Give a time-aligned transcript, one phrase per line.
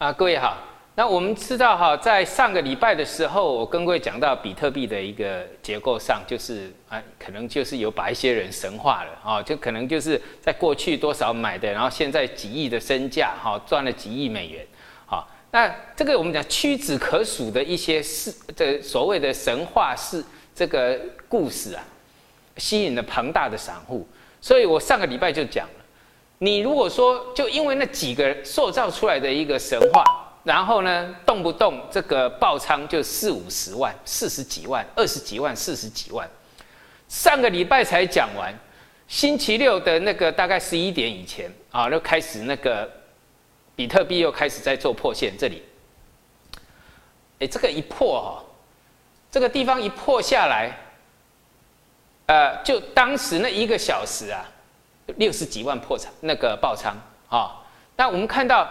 [0.00, 0.56] 啊，各位好。
[0.94, 14.66] 那我们知道哈，在上个礼拜的时候，我跟各位讲到比特币的一个结构上，就是啊，可能就是有把一些人神化了啊，就可能就是在过去多少买的，然后现在几亿的身价哈，赚了几亿美元，
[15.04, 20.24] 好，那这个我们讲屈指可数的一些事这所谓的神话是
[20.54, 20.98] 这个
[21.28, 21.84] 故事啊，
[22.56, 24.08] 吸引了庞大的散户，
[24.40, 25.68] 所以我上个礼拜就讲，
[26.40, 30.04] 你如果说就因为那几个塑造出来的一个神话。
[30.42, 36.26] 然后呢，动不动这个爆仓就四五十万、四十几万、二十几万、四十几万。
[37.08, 38.50] 上个礼拜才讲完，
[39.06, 42.90] 星期六的那个大概十一点以前啊，就开始那个
[43.76, 45.36] 比特币又开始在做破线。
[45.38, 45.62] 这里，
[47.40, 48.42] 哎，这个一破哈，
[49.30, 50.74] 这个地方一破下来，
[52.28, 54.49] 呃，就当时那一个小时啊，
[55.18, 56.96] 六十几万破产那个爆仓
[57.28, 57.62] 啊。
[57.96, 58.68] 那我们看到。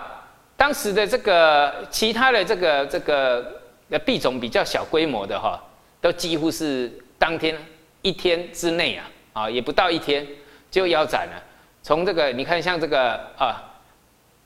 [0.59, 5.57] 当时的这个其他的这个这个呃币种比较小规模的哈，
[6.01, 7.55] 都几乎是当天
[8.01, 10.27] 一天之内啊啊也不到一天
[10.69, 11.41] 就腰斩了。
[11.81, 13.71] 从这个你看像这个啊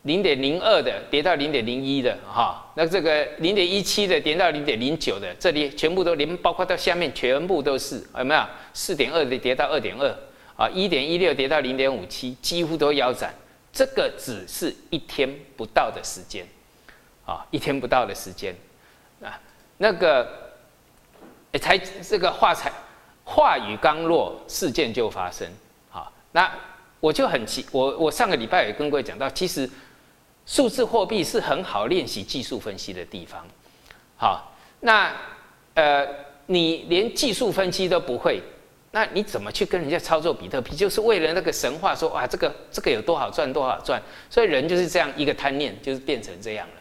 [0.03, 8.41] 零点零二的跌到零点零一的哈，那这个零点一七的跌到零点零九的，这里全部都连包括到下面全部都是有没有？
[8.71, 10.15] 四点二的跌到二点二
[10.63, 13.33] 啊，一点一六跌到零点五七，几乎都腰斩。
[13.73, 16.45] 这个只是一天不到的时间，
[17.25, 18.55] 啊，一天不到的时间，
[19.21, 19.37] 啊，
[19.77, 20.53] 那个，
[21.59, 22.71] 才这个话才
[23.25, 25.45] 话语刚落，事件就发生，
[25.89, 26.49] 好，那
[27.01, 29.69] 我就很奇，我我上个礼拜也跟各位讲到，其实
[30.45, 33.45] 数字货币是很好练习技术分析的地方，
[34.15, 35.11] 好，那
[35.73, 36.07] 呃，
[36.45, 38.41] 你连技术分析都不会。
[38.95, 40.75] 那你怎么去跟人家操作比特币？
[40.75, 43.99] 就是为了那个神话，说哇，这个这个有多好赚，多好赚。
[44.29, 46.73] 所以人就是这样一个贪念，就是变成这样了。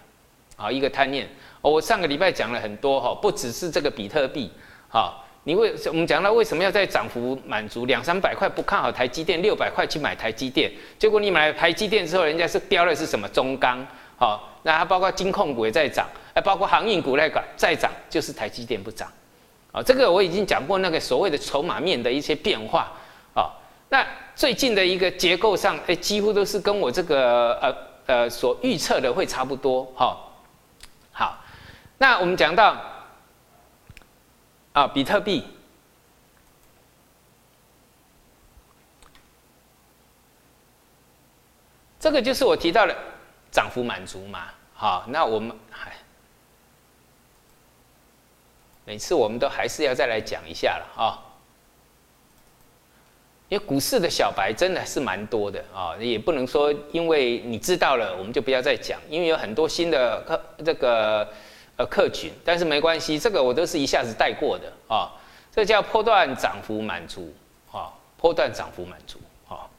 [0.55, 1.27] 好，一个贪念。
[1.63, 4.53] 我上个礼拜讲了很多哈，不只是这个比特币。
[4.89, 13.83] 好，你为我们讲到为什么要在涨幅满足两三百块不看好台积电，六百块去买台积电，结果你买了台积电之后，人家是标的是什么中钢？
[14.19, 19.11] 好，那它包括金控股也在涨，哎，包括航运股那个在涨，就是台积电不涨。
[19.72, 22.93] 啊，这个我已经讲过，那个所谓的筹码面的一些变化
[23.34, 23.49] 啊。
[23.88, 29.84] 那最近的一个结构上，哎，几乎都是跟我这个呃呃所预测的会差不多。
[29.97, 30.19] 哈，
[31.10, 31.38] 好，
[31.97, 32.77] 那我们讲到
[34.75, 35.43] 啊，比特币，
[41.99, 42.94] 这个就是我提到的
[43.50, 44.49] 涨幅满足嘛。
[44.75, 45.91] 好，那我们还。
[48.84, 51.19] 每次我们都还是要再来讲一下了啊，
[53.48, 61.28] 因为股市的小白真的是蛮多的啊，也不能说因为你知道了我们就不要再讲，因为有很多新的客这个
[61.76, 65.12] 呃客群，但是没关系，这个我都是一下子带过的啊，
[65.54, 67.32] 这叫波段涨幅满足
[67.71, 69.71] 啊，波段涨幅满足啊，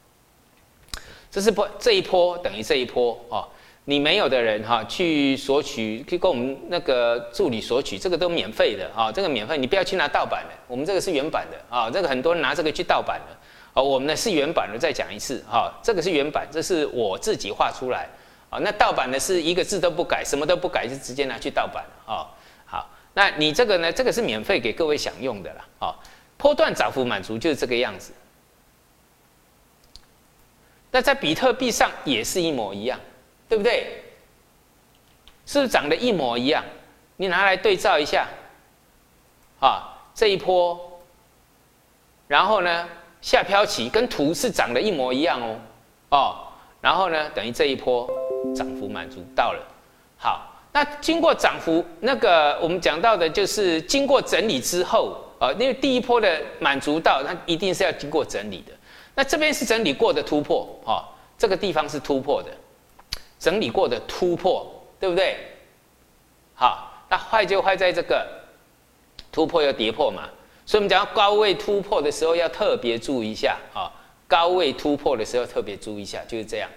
[1.30, 3.44] 这是波这一波等于这一波啊。
[3.86, 13.36] 你没有的人哈，去索取，可以跟我们那个助理索取，这个都免费的啊，这个免费，你不要去拿盗版的，我们这个是原版的啊，这个很多人拿这个去盗版的，
[13.74, 18.08] 啊，我们呢是原版的，再讲一次哈，这个是原版，这是我自己画出来，
[18.48, 22.26] 啊，那盗版的是一个字都不改，什么都不改，就直接拿去盗版了啊，
[22.64, 25.94] 好，那你这个呢，这个是免费给各位享用的了，啊，
[26.38, 28.14] 波段涨幅满足就是这个样子，
[30.90, 32.98] 那在比特币上也是一模一样。
[33.48, 34.02] 对不对？
[35.46, 36.64] 是不是长得一模一样？
[37.16, 38.26] 你拿来对照一下，
[39.60, 41.00] 啊，这一波，
[42.26, 42.88] 然后呢，
[43.20, 45.58] 下飘起跟图是长得一模一样哦，
[46.08, 46.36] 哦，
[46.80, 48.10] 然后呢，等于这一波
[48.56, 49.60] 涨幅满足到了。
[50.16, 58.72] 好，那经过涨幅，那个我们讲到的就是经过整理之后，啊，因为第一波的满足到，它一定是要经过整理的。
[59.14, 61.06] 那这边是整理过的突破，啊，
[61.38, 62.50] 这个地方是突破的。
[63.44, 64.66] 整理过的突破，
[64.98, 65.36] 对不对？
[66.54, 68.26] 好，那坏就坏在这个
[69.30, 70.22] 突破又跌破嘛，
[70.64, 73.92] 所以我们讲到高位突破的时候要特别注意一下啊。
[74.26, 76.70] 高位突破的时候特别注意一下，就是这样。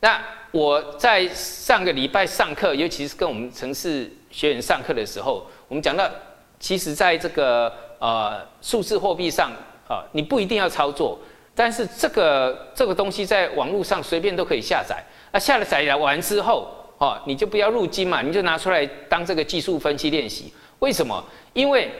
[0.00, 0.18] 那
[0.50, 6.10] 我在上个礼拜上课，尤其是跟我们城市学员上课的时候，我们讲到，
[6.58, 9.52] 其实在这个呃数字货币上
[9.86, 11.18] 啊，你不一定要操作，
[11.54, 15.02] 但是这个这个东西在网络上随便都可以下载。
[15.30, 16.68] 啊下了载完之后，
[16.98, 20.52] 哦，你就不要入金嘛，你就拿出来当这个技术分析练习。
[20.80, 21.24] 为什么？
[21.52, 21.90] 因为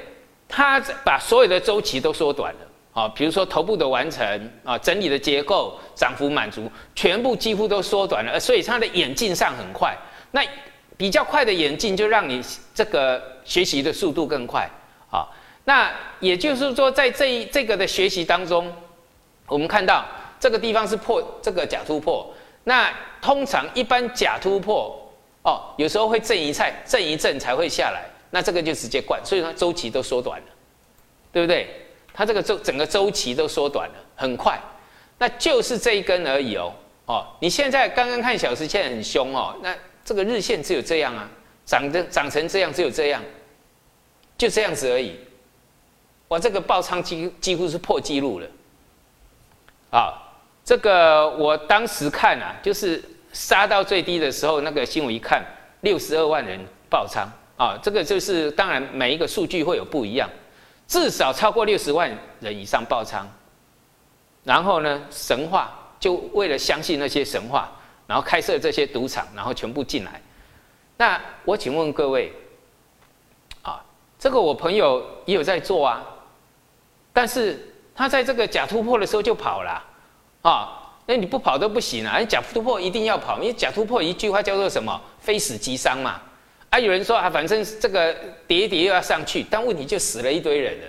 [0.49, 9.97] 它把所有的周期都缩短了，啊，比如说头部的完成啊，整理的结构，涨幅满足，全部几乎都缩短了，所以它的演进上很快。
[10.33, 10.43] 那
[10.97, 12.43] 比较快的演进就让你
[12.75, 14.69] 这个学习的速度更快
[15.11, 15.27] 啊。
[15.65, 15.91] 那
[16.21, 18.71] 也就是说，在这一这个的学习当中，
[19.53, 20.05] 我们看到
[20.41, 22.33] 这个地方是破这个假突破。
[22.65, 24.97] 那通常一般假突破
[25.43, 28.05] 哦，有时候会震一菜，震一震才会下来。
[28.31, 30.47] 那这个就直接灌，所以它周期都缩短了，
[31.31, 31.69] 对不对？
[32.15, 34.59] 它这个周整个周期都缩短了，很快。
[35.19, 36.73] 那就是这一根而已哦。
[37.05, 41.29] 哦，你现在刚刚看小时线很凶哦，那这个日线只有这样啊，
[41.67, 43.23] 长的长成这样只有这样，
[44.39, 45.17] 就这样子而已。
[46.29, 48.47] 哇，这个爆仓几几乎是破纪录了。
[49.93, 50.13] 啊，
[50.65, 53.01] 这个我当时看啊，就是
[53.33, 55.45] 杀到最低的时候，那个新闻一看，
[55.83, 56.59] 六十二万人
[56.91, 60.29] 爆仓啊，这个就是当然每一个数据会有不一样，
[60.89, 62.11] 至少超过六十万
[62.41, 63.25] 人以上爆仓。
[64.43, 65.79] 然后呢，神话。
[66.03, 67.71] 就为了相信那些神话，
[68.09, 70.21] 然后开设这些赌场，然后全部进来。
[70.97, 72.33] 那我请问各位，
[73.63, 73.81] 啊，
[74.19, 76.05] 这个我朋友也有在做啊，
[77.13, 79.83] 但是他在这个假突破的时候就跑了，
[80.43, 82.23] 啊，那你不跑都不行啊！
[82.25, 85.01] 假突破一定要跑，因为假突破一句话叫做什么？
[85.21, 86.21] 非死即伤嘛。
[86.71, 88.15] 啊，有人说啊，反正这个
[88.47, 90.87] 跌一跌又要上去，但问题就死了一堆人了。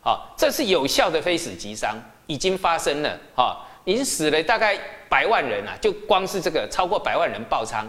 [0.00, 3.62] 好，这是有效的非死即伤，已经发生了，哈。
[3.84, 4.76] 已经死了大概
[5.08, 7.88] 百万人啊，就光是这个超过百万人爆仓，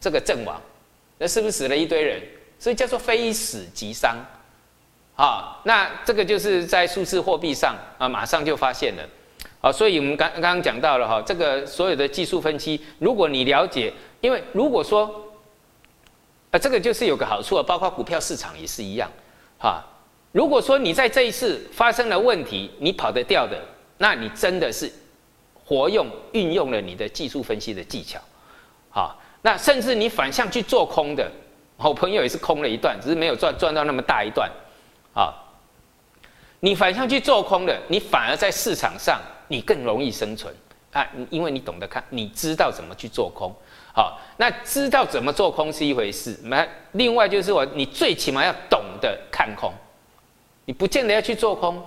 [0.00, 0.58] 这个阵亡，
[1.18, 2.22] 那是不是死了一堆人？
[2.58, 4.16] 所以叫做非死即伤，
[5.20, 9.02] 啊，那这个就是在数字货币上啊，马上就发现了，
[9.60, 15.30] 啊，所以我们刚刚刚讲到了哈，这个所有的技术分析，如果你了解，因为如果说，
[16.50, 19.10] 啊，这个就是有个好处啊，包括股票市场也是一样，
[19.58, 19.84] 哈，
[20.32, 23.60] 如果说你在这一次发生了问题，你跑得掉的。
[24.02, 24.90] 那你真的是
[25.62, 28.18] 活用运用了你的技术分析的技巧，
[28.88, 31.30] 好，那甚至你反向去做空的，
[31.76, 34.50] 我朋友也是空了一段，只是没有赚赚到那么大一段，
[35.14, 35.34] 啊，
[36.60, 40.54] 你反向去做空的，你反而在市场上你更容易生存。
[40.92, 43.54] 啊，因为你懂得看，你知道怎么去做空，
[43.94, 49.72] 好，那知道怎么做空是一回事，那另外就是我你最起码要懂得看空，
[50.64, 51.80] 你不见得要去做空。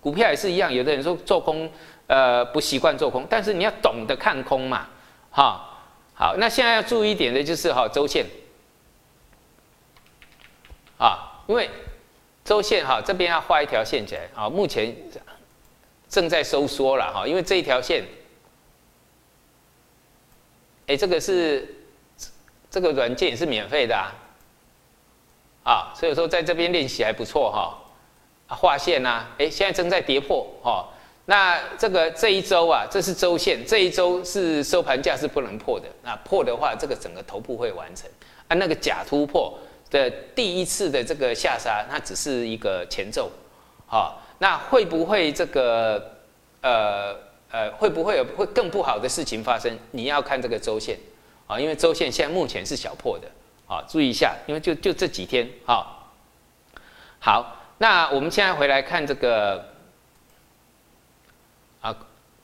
[0.00, 1.70] 股票也是一样，有的人说做空，
[2.08, 4.88] 呃，不习惯做空，但是你要懂得看空嘛，
[5.30, 5.64] 哈，
[6.12, 8.26] 好，那现在要注意一点的就是哈周线，
[10.98, 11.70] 啊，因为
[12.44, 14.94] 周线哈这边要画一条线起来啊，目前
[16.08, 18.04] 正在收缩了哈，因为这一条线，
[20.86, 21.74] 哎，这个是
[22.70, 24.12] 这个软件也是免费的啊，
[25.64, 27.78] 啊，所以说在这边练习还不错哈。
[28.54, 30.86] 画线呐，哎，现在正在跌破哈。
[31.24, 35.86] 那这个这一周啊，这是周线，这一周是收盘价是不能破的。
[36.02, 38.10] 那破的话，这个整个头部会完成。
[38.48, 39.58] 啊，那个假突破
[39.92, 43.30] 的第一次的这个下杀，它只是一个前奏，
[43.86, 46.16] 好，那会不会这个
[46.62, 47.14] 呃
[47.50, 49.78] 呃，会不会有会更不好的事情发生？
[49.92, 50.98] 你要看这个周线
[51.46, 53.28] 啊，因为周线现在目前是小破的
[53.68, 56.10] 啊，注意一下，因为就就这几天啊，
[57.20, 57.58] 好。
[57.78, 59.66] 那我们现在回来看这个
[61.80, 61.92] 啊，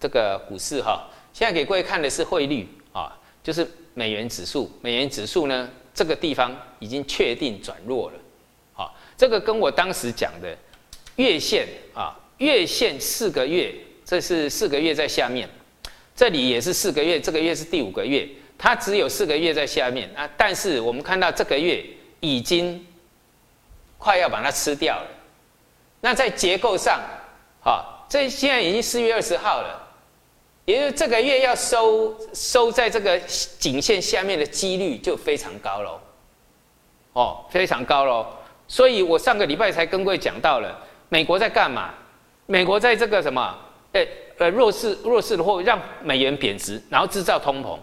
[0.01, 4.69] 这个股市哈，现在给各位看的是汇率啊，就是美元指数。
[4.81, 8.17] 美元指数呢，这个地方已经确定转弱了。
[8.73, 10.57] 好，这个跟我当时讲的
[11.17, 13.75] 月线啊，月线四个月，
[14.05, 15.49] 这是四个月在下面，
[16.15, 20.31] 这里也是四个月，这个月是第五个月，它只有四个月在下面啊。
[20.37, 21.85] 但是我们看到这个月
[22.21, 22.87] 已经
[23.99, 25.09] 快要把它吃掉了。
[26.01, 27.01] 那在结构上，
[27.61, 29.78] 好，这现在已经四月二十号了，
[30.69, 33.19] 也就是这个月要收收在这个
[33.59, 35.99] 颈线下面的几率就非常高喽，
[37.15, 38.27] 哦，非常高喽。
[38.67, 41.95] 所以我上个礼拜才跟各位讲到了，美国在干嘛？
[42.45, 43.59] 美国在这个什么？
[43.93, 44.07] 呃
[44.37, 47.79] 呃，弱势弱势的货让美元贬值，然后制造通膨，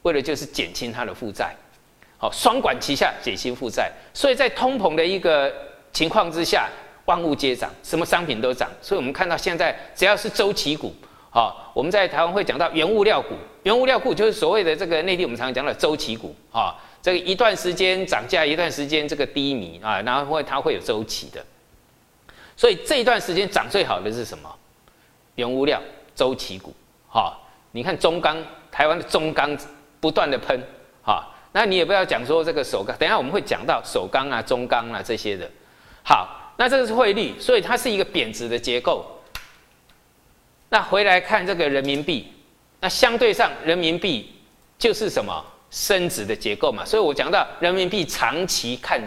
[0.00, 1.54] 为了就是减轻它的负债，
[2.16, 3.92] 好，双管齐下减轻负债。
[4.14, 5.52] 所以在通膨的一个
[5.92, 6.66] 情况之下。
[7.06, 10.94] 万物皆涨，什么商品都涨，所以我们看到现在只要是周期股，
[11.34, 21.42] 好，我们在台湾会讲到原物料股，原物料股就是所谓的这个内地我们常常讲的周期股，啊，这个一段时间涨价，一段时间这个低迷啊，然后会它会有周期的，
[22.54, 24.54] 所以这一段时间涨最好的是什么？
[25.36, 25.80] 原物料
[26.14, 26.74] 周期股，
[27.08, 27.34] 哈，
[27.70, 28.36] 你看中钢，
[28.70, 29.56] 台湾的中钢
[30.00, 30.62] 不断的喷，
[31.02, 35.50] 哈，那你也不要讲说这个首钢，等下我们会讲到首钢啊、中钢啊这些的，
[36.02, 36.40] 好。
[36.58, 39.04] 那这个是汇率，所以它是一个贬值的结构。
[40.72, 42.32] 那回来看这个人民币，
[42.80, 44.32] 那相对上人民币
[44.78, 45.44] 就是什么？
[45.70, 48.98] 升值的结构嘛，所以我讲到人民币长期看，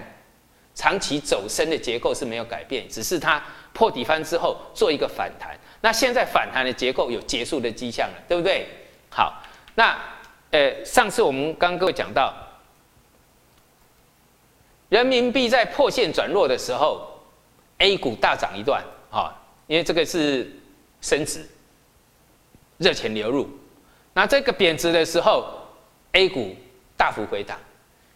[0.75, 3.43] 长期走升的结构是没有改变，只是它
[3.73, 5.57] 破底翻之后做一个反弹。
[5.81, 8.67] 那现在反弹的结构有结束的迹象了，对不对？
[9.09, 9.41] 好，
[9.73, 9.97] 那
[10.51, 12.31] 呃，上次我们刚各位讲到，
[14.89, 17.07] 人民币在破线转弱的时候
[17.79, 19.33] ，A 股大涨一段啊，
[19.65, 20.51] 因为这个是
[21.01, 21.47] 升值，
[22.77, 23.49] 热钱流入。
[24.13, 25.45] 那这个贬值的时候
[26.13, 26.55] ，A 股
[26.95, 27.57] 大幅回档。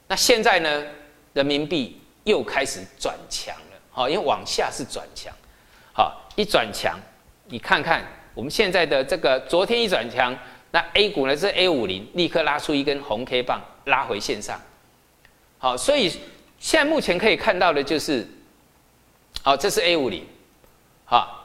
[0.07, 0.85] 那现在呢，
[1.33, 5.33] 人民币又开始转强了，好，因为往下是转强，
[5.93, 6.99] 好，一转强。
[7.45, 10.35] 你看看我们现在的这个，昨天一转强，
[10.71, 14.59] 那 A 股呢是 A 五零，立刻拉出一根红 K 棒，拉回线上。
[15.57, 16.09] 好，所以
[16.57, 18.27] 现在目前可以看到的就是，
[19.43, 20.25] 好，这是 A 五零，
[21.05, 21.38] 好，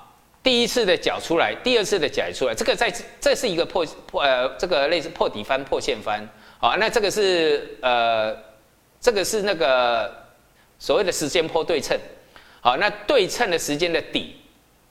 [0.45, 6.25] 第一次的脚出来，第二次的脚出来，这个在这是一个破破呃，这个类似破底翻、破线翻。
[6.61, 8.37] 好，那这个是呃，
[9.01, 10.15] 这个是那个
[10.79, 11.99] 所谓的时间坡对称。
[12.61, 14.37] 好，那对称的时间的底。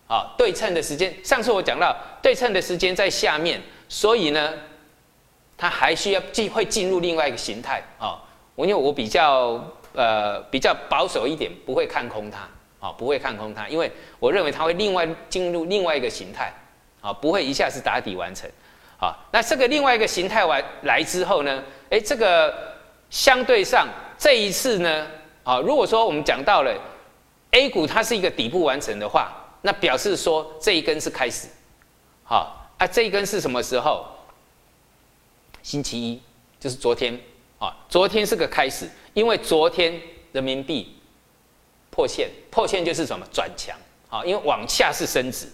[0.06, 4.54] 啊，对称的时间，上次我讲到对称的时间在下面，所以呢，
[5.58, 8.22] 它还需要进会进入另外一个形态啊。
[8.54, 9.60] 我因为我比较
[9.94, 12.48] 呃比较保守一点，不会看空它
[12.84, 16.54] 啊，不会看空它，因为我认为它会另外进入另外一个形态
[17.00, 18.50] 啊，不会一下子打底完成
[19.00, 19.16] 啊。
[19.32, 22.54] 那这个另外一个形态完来之后呢，哎，这个
[23.10, 23.88] 相对上
[24.18, 25.08] 这一次呢，
[25.46, 26.78] 啊，如果说我们讲到了
[27.52, 29.40] A 股它是一个底部完成的话。
[29.66, 31.48] 那表示说这一根是开始，
[32.26, 34.06] 好啊，这一根是什么时候？
[35.62, 36.22] 星期一，
[36.60, 37.18] 就是昨天
[37.60, 39.98] 啊，昨天是个开始，因为昨天
[40.34, 40.94] 人民币
[41.94, 43.78] 破线，破线就是什么转强
[44.10, 45.46] 啊，因为往下是升值，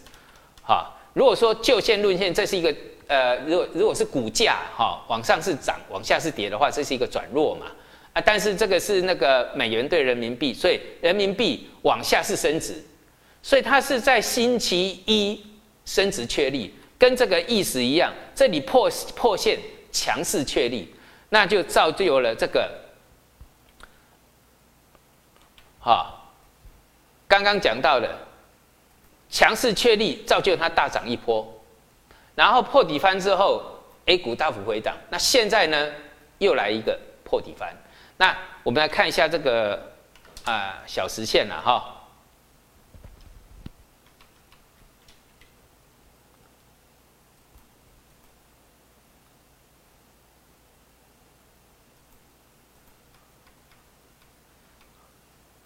[0.61, 2.73] 好，如果说就线论线，这是一个
[3.07, 7.65] 呃，如果如果是股价哈往上是涨，往下是跌的话，这是一个转弱嘛
[8.13, 12.81] 啊，但是这个是那个美元对人民币，所以人民币往下是升值。
[13.41, 15.41] 所以它是在星期一
[15.85, 18.13] 升值确立，跟这个意思一样。
[18.35, 19.57] 这里破破线
[19.93, 20.93] 强势确立，
[21.29, 22.69] 那就造就了这个，
[25.79, 26.18] 哈，
[27.29, 28.09] 刚刚讲到的
[29.29, 31.47] 强势确立，造就它大涨一波，
[32.33, 33.63] 然后破底翻之后
[34.07, 34.97] ，A 股大幅回档。
[35.11, 35.91] 那现在呢，
[36.39, 37.71] 又来一个破底翻。
[38.17, 39.91] 那我们来看一下这个
[40.43, 41.95] 啊小时线了哈。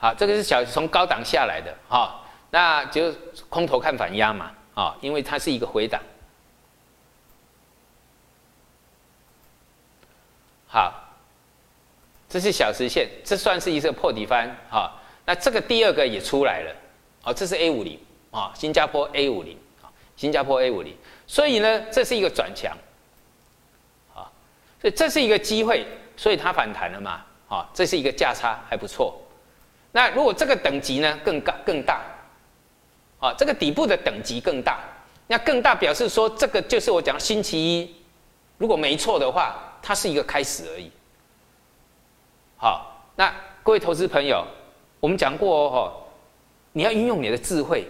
[0.03, 2.19] 好，这个是小从高档下来的哈，
[2.49, 3.09] 那就
[3.47, 6.01] 空头看反压嘛，啊，因为它是一个回档。
[10.67, 10.93] 好，
[12.27, 14.91] 这是小时线，这算是一个破底翻哈。
[15.23, 16.75] 那这个第二个也出来了，
[17.23, 17.97] 哦，这是 A 五零
[18.29, 20.93] 啊，新加坡 A 五零啊，新加坡 A 五零，
[21.27, 22.77] 所以呢，这是一个转强，
[24.13, 24.27] 啊，
[24.81, 29.17] 所以这是一个机会，所以它反弹了嘛，啊，这是一个价差还不错。
[29.95, 32.01] 那如果这个等级呢更高更大，
[33.19, 34.79] 啊，这个底部的等级更大，
[35.27, 37.95] 那更大表示说这个就是我讲星期一，
[38.57, 40.91] 如果没错的话，它是一个开始而已。
[42.57, 43.31] 好，那
[43.61, 44.43] 各位投资朋友，
[44.99, 45.93] 我们讲过哦，
[46.71, 47.87] 你要运用你的智慧，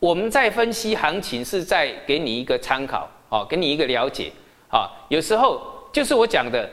[0.00, 4.32] 我们在分析行情是在给你一个参考，哦，给你一个了解，
[4.68, 6.68] 啊，有时候就是我讲的。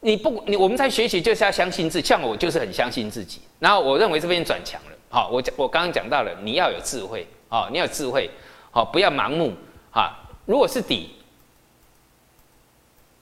[0.00, 3.40] 你不，你我们在学习就是要相信自己，像我就是很相信自己。
[3.58, 8.30] 然后我认为这边转强了，好，我讲我刚刚讲到了，你要有智慧，哦，你要有智慧，
[8.70, 9.52] 好，不要盲目，
[9.92, 10.16] 哈。
[10.46, 11.16] 如果是底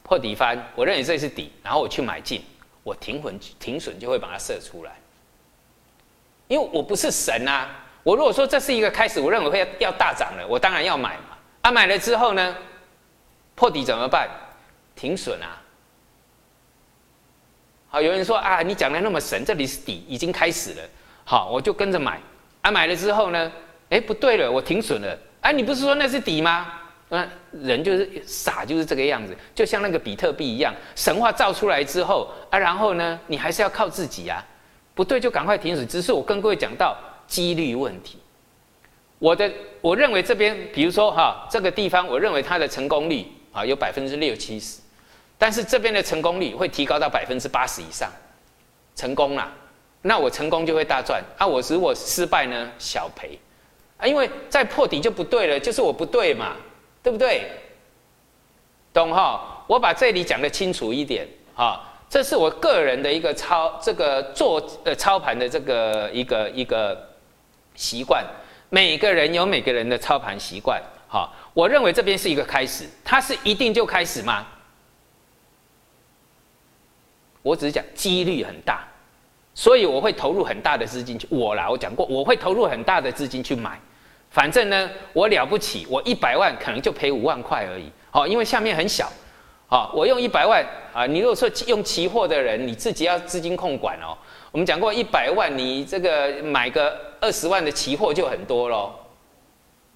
[0.04, 2.42] 破底翻，我认为这是底，然后我去买进，
[2.85, 4.92] 我停损停损就会把它设出来，
[6.47, 7.68] 因为我不是神啊。
[8.04, 11.37] 我如果说这是一个开始，我认为会要大涨了，我当然要买嘛。
[11.62, 12.56] 啊，买了之后呢，
[13.56, 14.30] 破底怎么办？
[14.94, 15.61] 停损啊。
[17.90, 20.83] 好，有人说啊，你讲的那么神，这里是底，已经开始了。
[21.25, 22.21] 好，我就跟着买。
[22.61, 23.50] 啊，买了之后呢，
[23.88, 25.18] 哎，不对了，我停损了。
[25.40, 26.75] 哎，你不是说那是底吗？
[27.09, 34.45] 那人就是傻，就是这个样子，就像那个比特币一样，神话造出来之后啊，然后呢，你还是要靠自己啊。
[34.95, 35.88] 不对，就赶快停损。
[35.88, 36.95] 只是我跟各位讲到
[37.26, 38.18] 几率问题。
[39.18, 44.80] 我的，我认为这边，比如说哈，这个地方，我认为它的成功率啊，有百分之六七十。
[45.38, 48.11] 但是这边的成功率会提高到百分之八十以上，
[48.97, 49.49] 成功了，
[50.02, 51.47] 那我成功就会大赚啊！
[51.47, 53.38] 我如果失败呢，小赔
[53.97, 54.07] 啊！
[54.07, 56.57] 因为再破底就不对了，就是我不对嘛，
[57.02, 57.50] 对不对？
[58.92, 59.64] 懂哈？
[59.68, 67.09] 我把这里讲的清楚一点啊，这是我个人的一个操这个做呃操盘的这个一个一个
[67.76, 68.25] 习惯。
[68.71, 74.45] 每个人有每个人的操盘习惯，好，我认为这边是一个开始，它是一定就开始吗？
[77.42, 78.87] 我只是讲几率很大，
[79.54, 81.26] 所以我会投入很大的资金去。
[81.30, 83.78] 我啦，我讲过，我会投入很大的资金去买。
[84.30, 87.90] 反正呢，我了不起，我一百万可能就赔五万块而已。
[88.11, 89.11] 好，因为下面很小。
[89.66, 94.16] 好，我用一百万啊，你如果说用期货的人，你自己要资金控管哦。
[94.50, 98.92] 我们讲过，一百万你这个买个二十万的期货就很多喽。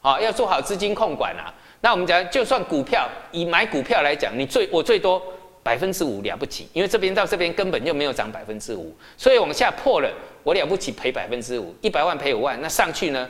[0.00, 1.52] 好，要做好资金控管啊。
[1.80, 5.22] 那我们讲，就算股票，以买股票来讲，你最我最多。
[5.62, 13.28] 百分之五了不起，因为这边到这边根本就没有涨百分之五，所以往下破了，我了不起赔百分之五，一百万赔五万，那上去呢？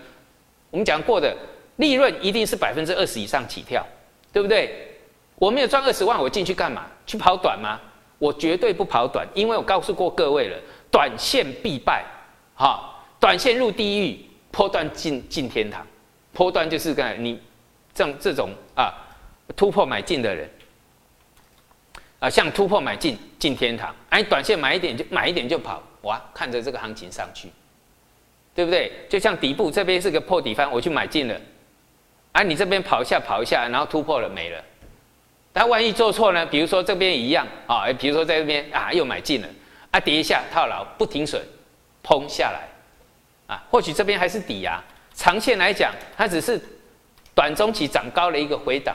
[0.71, 1.37] 我们讲过的
[1.77, 3.87] 利润一定是百分之二十以上起跳，
[4.33, 4.89] 对不对？
[5.37, 6.87] 我没有赚二十万，我进去干嘛？
[7.05, 7.79] 去跑短吗？
[8.19, 10.57] 我绝对不跑短，因为我告诉过各位了，
[10.91, 12.05] 短线必败，
[12.55, 14.19] 哈，短线入地狱，
[14.51, 15.87] 波段进进天堂，
[16.33, 17.39] 波段就是干你
[17.93, 18.95] 这这种啊
[19.55, 20.49] 突破买进的人。
[22.23, 27.49] 啊，像突破买进进天堂，哎，短线买一点就买一点就跑，哇，看着这个行情上去，
[28.55, 28.93] 对不对？
[29.09, 31.35] 就像底部这边是个破底翻，我去买进了，
[32.31, 34.65] 啊，你这边跑一下跑一下，然后突破了没了，
[35.53, 36.47] 但万一做错呢？
[36.47, 39.49] 比如说这边一样啊，比如说在这边啊又买进了，
[39.91, 41.43] 啊跌一下套牢不停损，
[42.05, 44.81] 砰下来，啊，或许这边还是底啊，
[45.13, 46.61] 长线来讲它只是
[47.35, 48.95] 短中期涨高了一个回档。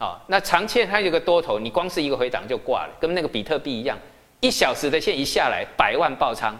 [0.00, 3.98] 啊，那长线它有个多头，你光是一个回档就挂了，跟那个比特币一样，
[4.40, 6.58] 一小时的线一下来，百万爆仓，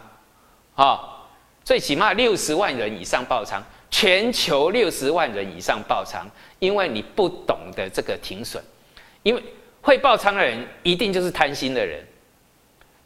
[0.74, 1.26] 啊，
[1.64, 6.28] 最起码六十万人以上爆仓，全球六十万人以上爆仓，
[6.58, 8.62] 因为你不懂得这个停损，
[9.22, 9.42] 因为
[9.80, 12.06] 会爆仓的人一定就是贪心的人。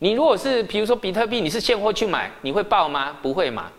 [0.01, 3.17] 你如果是比如说比特币，你是现货去买，你会爆吗？
[3.23, 3.71] 不会嘛，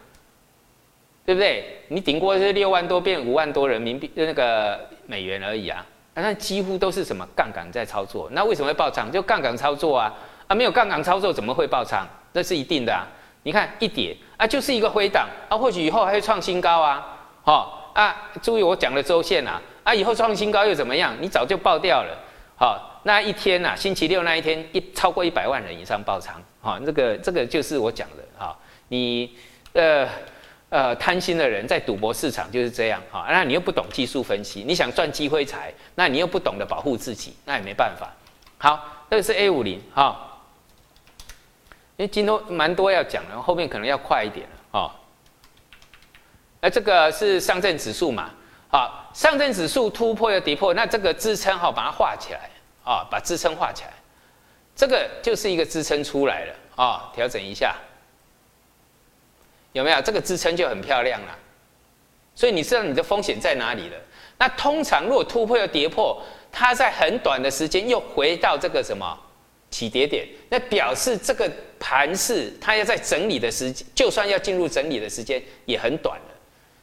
[1.25, 1.81] 对不对？
[1.89, 5.85] 你顶过是六万多变五万多人民币那个美元而已啊。
[6.21, 8.29] 那几乎都是什么杠杆在操作？
[8.31, 9.11] 那为什么会爆仓？
[9.11, 10.13] 就杠杆操作啊！
[10.47, 12.07] 啊，没有杠杆操作怎么会爆仓？
[12.31, 13.05] 那是一定的啊！
[13.43, 17.05] 你看一跌啊，就是一个回档啊，或许以后还会创新高啊！
[17.43, 19.61] 好啊，注意我讲的周线啊！
[19.83, 21.13] 啊，以后创新高又怎么样？
[21.19, 22.17] 你早就爆掉了！
[22.55, 29.35] 好，那一天呐，星期六那一天一超过一百万人以上爆仓，好，这个这个就是我讲的哈，你
[29.73, 30.07] 呃。
[30.75, 33.25] 呃，贪心的人在赌博市场就是这样哈。
[33.29, 38.11] 那你又不懂技术分析，你想赚机会财，那你又不懂得保护自己，那也没办法。
[38.57, 40.41] 好，这个是 A 五零哈。
[41.95, 44.91] 因为今天蛮多要讲的，后面可能要快一点了啊。
[46.59, 48.31] 那这个是上证指数嘛？
[48.67, 52.49] 好，上证指数突破又跌破，那这个支撑哈，把它画起来
[52.83, 53.93] 啊，把支撑画起来，
[54.75, 57.73] 这个就是一个支撑出来了啊，调整一下。
[59.75, 61.37] 有没有这个支撑就很漂亮了？
[62.33, 63.97] 所以你知道你的风险在哪里了？
[64.37, 69.17] 那通常如果突破又跌破，它在很短的时间又回到这个什么
[69.69, 76.33] 起跌点，那表示这个盘势它要在整理的时间，就算要进入整理的时间也很短了。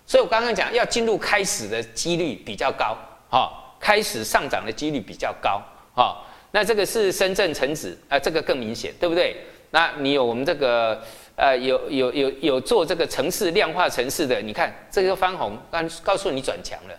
[0.06, 2.94] 所以我刚刚讲要进入开始的几率比较高，
[3.30, 3.50] 哈，
[3.80, 5.62] 开始上涨的几率比较高，
[5.94, 6.22] 哈。
[6.50, 9.34] 那这个是深圳成指啊，这个更明显，对不对？
[9.70, 11.02] 那你有我们这个。
[11.34, 16.94] 呃，有有有有做这个城市量化城市的，你看这个翻红，告告诉你转强了，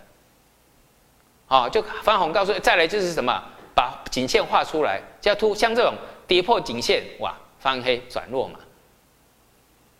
[1.46, 3.42] 好，就翻红告诉，再来就是什么，
[3.76, 5.94] 把颈线画出来，叫突，像这种
[6.26, 8.58] 跌破颈线，哇，翻黑转弱嘛，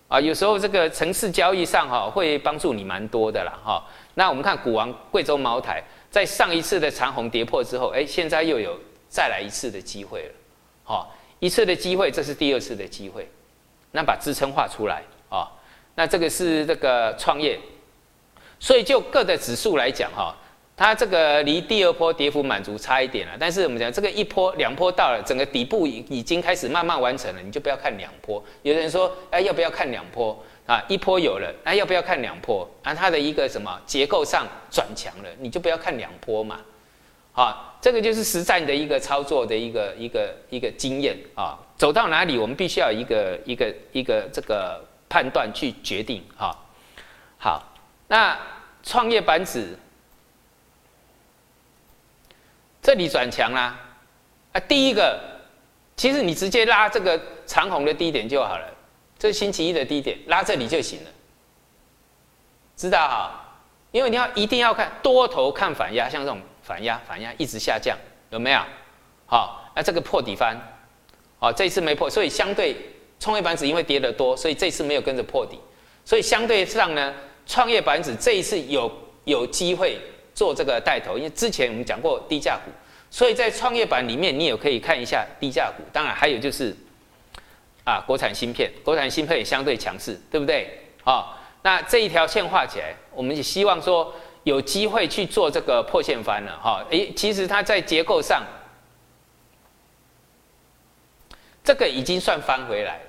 [0.09, 3.85] 啊，有时候这个城市交易上哈，会帮助你蛮多的啦，哈。
[4.15, 10.35] 那我们看股王贵州茅台，在上一次的长红跌破之后，哎，现在又有再来一次的机会了，
[10.83, 13.29] 好，一次的机会，这是第二次的机会。
[13.95, 15.47] 那把支撑画出来啊，
[15.95, 17.57] 那这个是这个创业，
[18.59, 20.35] 所以就各的指数来讲哈，
[20.77, 23.35] 它这个离第二波跌幅满足差一点了。
[23.39, 28.43] 但是我们讲这个一波两波到了，整个底部已已经开始慢慢完成了，你就不要看两波。
[28.63, 30.83] 有人说，哎，要不要看两波啊？
[30.89, 32.69] 一波有了，那要不要看两波？
[32.83, 36.59] 啊，它的一个什么结构上转强了，你就不要看两波嘛。
[37.31, 41.57] 好，这个就是实战的一个操作的一个一个一个经验啊。
[41.77, 46.57] 走到哪里，我们必须要一个一个一个这个判断去决定哈。
[47.39, 47.63] 好，
[48.09, 48.39] 那
[48.83, 49.79] 创业板指
[52.83, 53.79] 这里转强啦。
[54.53, 55.21] 啊，第一个，
[55.97, 58.67] 其实你直接拉这个长虹的低点就好了，
[59.19, 61.11] 这星期一的低点，拉这里就行了。
[62.77, 63.41] 知道哈？
[63.91, 66.41] 因为你要一定要看多头看反压，像这种。
[66.65, 67.95] 反压，反压一直下降，
[68.31, 68.61] 有没有？
[69.27, 70.59] 好，那这个破底翻，
[71.39, 72.75] 啊，这一次没破，所以相对
[73.21, 75.59] 创业板指因为跌得多，所以这次没有跟着破底，
[76.05, 77.13] 所以相对上呢，
[77.47, 78.91] 创业板指这一次有
[79.25, 79.99] 有机会
[80.35, 82.71] 做这个带头，因为之前我们讲过低价股，
[83.11, 86.75] 所以在创业板里面你也可以看一下低价股，当然还有就是
[87.85, 90.69] 啊国产芯片，国产芯片也相对强势，对不对？
[91.03, 98.43] 好，那这一条线画起来，我们也希望说有机会去做这个破线翻了，哈，诶，其实它在结构上。
[101.65, 103.03] 这个已经算翻回来了。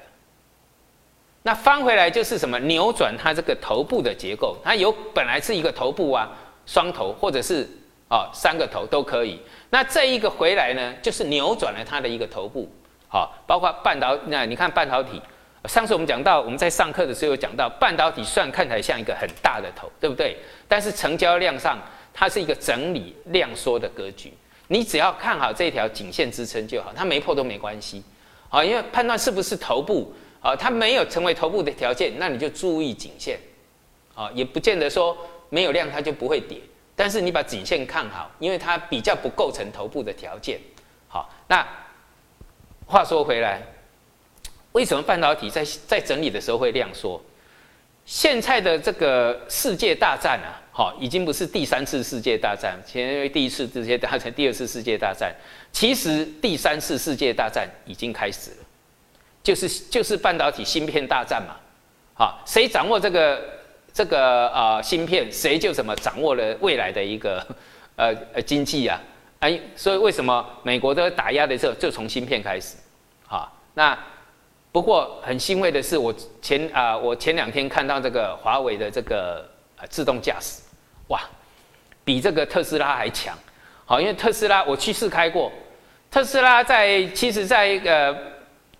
[1.43, 2.57] 那翻回来就是什么？
[2.61, 6.27] 扭转它这个头部的结构，它有本来是一个头部啊，
[6.65, 7.69] 双头或者是
[8.07, 9.39] 啊三个头都可以。
[9.69, 12.67] 那这一个回来呢，就是扭转了它的一个头部。
[13.07, 15.21] 好，包括半导，那你看半导体，
[15.65, 20.35] 上次我们讲到，我们在上课的时候有讲到，半导体虽然看起来像一个很大的头，对不对？
[20.67, 21.77] 但是成交量上，
[22.13, 24.33] 它是一个整理量缩的格局。
[24.67, 28.03] 你只要看好这条颈线支撑就好，它没破都没关系。
[28.49, 33.39] 啊，因为判断是不是头部啊，它没有成为头部的条件，那你就注意颈线，
[34.13, 35.17] 啊，也不见得说
[35.49, 36.59] 没有量它就不会跌，
[36.95, 40.59] 但是你把颈线看好，因为它比较不构成头部的条件。
[41.07, 41.65] 好，那
[42.85, 43.61] 话说回来，
[44.73, 47.21] 为什么半导体在在整理的时候会量缩？
[48.05, 55.33] 现在的这个世界大战啊，好，已经不是第三次世界大战，前因为第一次世界大战、第二次世界大战，
[55.75, 58.57] 其实第三次世界大战已经开始了，
[59.43, 61.57] 就是就是半导体芯片大战嘛，
[62.13, 63.43] 好，谁掌握这个
[63.91, 67.45] 这个啊芯片，谁就怎么掌握了未来的一个
[67.97, 69.01] 呃呃经济啊，
[69.41, 72.77] 哎，所以为什么美国的打压的时候就从芯片开始，
[73.27, 73.97] 好，那。
[74.71, 79.49] 不过很欣慰的是，我前啊，我前两天看到这个华为的这个
[79.89, 80.61] 自动驾驶，
[81.07, 81.21] 哇，
[82.03, 83.37] 比这个特斯拉还强。
[83.85, 85.49] 好，因为特斯拉我去试开过，
[86.15, 88.15] 特斯拉在其实在呃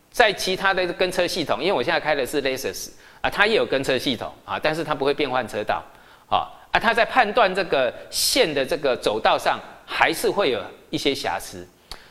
[0.10, 5.84] 在其他的跟车系统，因为我现在开的是 Lexus 啊，它也有跟车系统啊，但是它不会变换车道，
[6.30, 11.67] 啊啊，它在判断这个线的这个走道上还是会有一些瑕疵。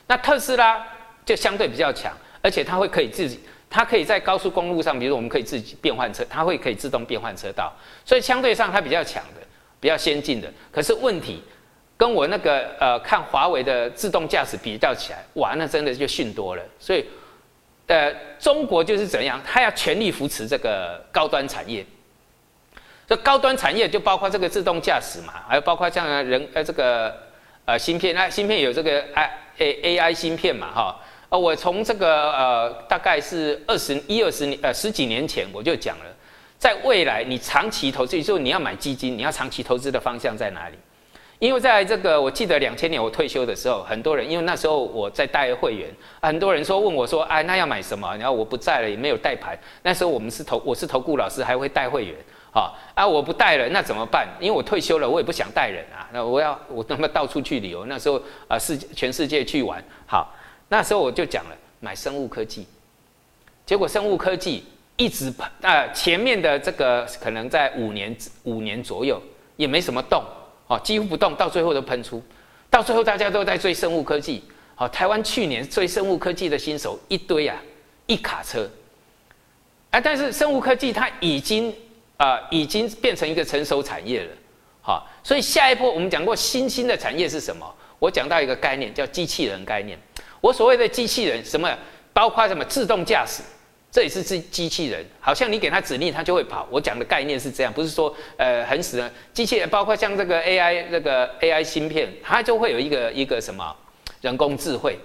[0.06, 0.86] 那特斯拉
[1.24, 3.40] 就相对比较强，而且它会可以自己。
[3.70, 7.72] 它可以在高速公路上，比如我们可以自己变换车，它会可以自动变换车道，
[8.04, 9.40] 所以相对上它比较强的，
[9.80, 10.52] 比较先进的。
[10.70, 11.42] 可是问题
[12.04, 16.62] 跟我那个呃看华为的自动驾驶比较起来，哇，那真的就逊多了。
[16.78, 17.02] 所以，
[17.86, 21.82] 呃，中国就是怎样，他要全力扶持这个高端产业。
[23.08, 27.16] 这高端产业就包括这个自动驾驶嘛，还有包括像人呃这个
[27.64, 31.00] 呃芯片，那芯片有这个 I A A I 芯片嘛，哈。
[31.30, 36.04] 呃我从这个呃，大概是二十一二十年呃十几年前我就讲了，
[36.58, 40.76] 在未来你长期投资，就是你要买基金，你要长期投资的方向在哪里？
[41.44, 45.90] 因为在这个我记得两千年我退休的时候，很多人因为那时候我在带会员，
[46.22, 48.16] 很多人说问我说，哎，那要买什么？
[48.16, 49.54] 然后我不在了，也没有带盘。
[49.82, 52.14] 那时候我们是投，我是投顾老师，还会带会员，
[52.52, 54.26] 啊啊，我不带了，那怎么办？
[54.40, 60.34] 因为我退休了，我也不想带人啊，那我要我他妈到处去旅游，那时候啊世全世界去玩，好。
[60.70, 62.66] 那时候我就讲了买生物科技，
[63.66, 64.64] 结果生物科技
[64.96, 65.30] 一直
[65.60, 69.20] 啊前面的这个可能在五年五年左右
[69.56, 70.24] 也没什么动
[70.66, 72.22] 哦，几乎不动，到最后都喷出，
[72.70, 74.42] 到最后大家都在追生物科技。
[74.74, 77.56] 好，台湾去年追生物科技的新手一堆啊，
[78.06, 78.68] 一卡车。
[79.90, 81.72] 啊，但是生物科技它已经
[82.16, 84.30] 啊已经变成一个成熟产业了。
[84.80, 87.74] 好，所以下一波我们讲过新兴的产业是什么？
[88.00, 89.98] 我讲到一个概念叫机器人概念。
[90.40, 91.72] 我所谓的机器人，什么
[92.12, 93.42] 包括什么自动驾驶，
[93.94, 95.06] 这也是机机器人。
[95.20, 96.66] 好像你给它指令，它就会跑。
[96.68, 103.72] 我讲的概念是这样，不是说呃很死的机器人，包括像这个 AI 这个 AI 芯片，它就会有一个一个什么
[104.20, 104.98] 人工智慧。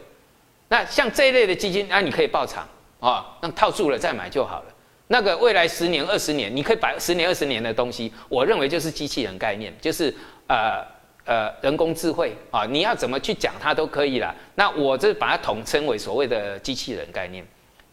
[0.70, 2.68] 那像这一类的基金，那你可以爆场
[3.00, 4.66] 啊，那套住了再买就好了。
[5.06, 10.12] 那个未来十年二十年，你可以摆十年二十年的东西，我认为就是机器人概念，就是
[10.48, 10.84] 呃。
[11.26, 14.34] 呃，人工智慧啊，你要怎么去讲它都可以啦。
[14.56, 17.46] 那我这把它统称为所谓的机器人概念，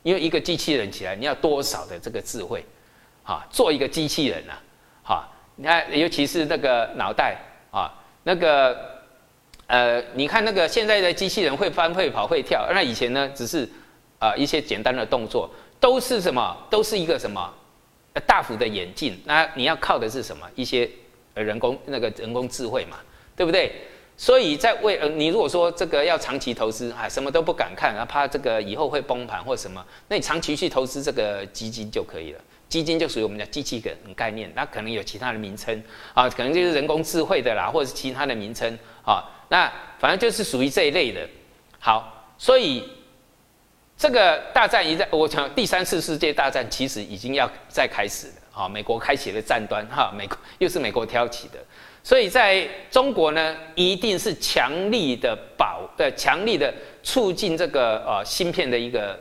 [0.07, 2.65] 因为一个机器人起来，你要多少的这个智慧
[3.25, 3.45] 啊？
[3.51, 4.63] 做一个机器人啊，
[5.03, 7.37] 哈，你看，尤其是那个脑袋
[7.73, 7.93] 啊，
[8.23, 9.03] 那个
[9.67, 13.69] 呃，你看那个现在的机器人会翻、会跑、会跳，那以前呢，只是
[14.21, 16.57] 啊一些简单的动作，都是什么？
[16.71, 17.53] 都是一个什么
[18.25, 19.21] 大幅的演进？
[19.25, 20.49] 那你要靠的是什么？
[20.55, 20.89] 一些
[21.35, 22.99] 人工那个人工智慧嘛。
[23.35, 23.71] 对不对？
[24.17, 32.41] 所以在为呃，你如果说这个要长期投资啊，什么都不敢看，啊，怕这个以后会崩盘或什么，那你长期去投资这个基金就可以了。
[32.69, 35.83] 基金就属于我们的机器人概念，那可能有其他的名称
[36.15, 39.23] 啊，可能就是人工智慧的啦，或者是其他的名称啊。
[39.49, 41.21] 那反正就是属于这一类的。
[41.79, 42.83] 好，所以
[43.97, 48.69] 这个大战一在，我讲第三次世界大战其实已经要再开始了啊！
[48.69, 51.59] 美国开启了战端，哈，美国又是美国挑起的，
[52.07, 59.19] 所以在中国呢，一定是强力的保，呃，强力的促进这个呃芯片的一个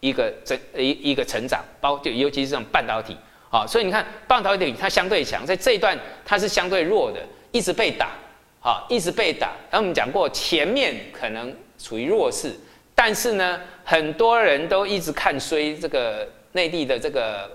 [0.00, 3.14] 一个成一一个成长，包就尤其是这种半导体
[3.50, 8.12] 啊，所以你看半导体它相对强，在这一段它是相对弱的，一直被打。
[8.60, 9.52] 好，一直被打。
[9.70, 12.58] 那我们讲过，前面可能处于弱势，
[12.94, 17.50] 但是呢，很多人都一直看衰这个内地的这个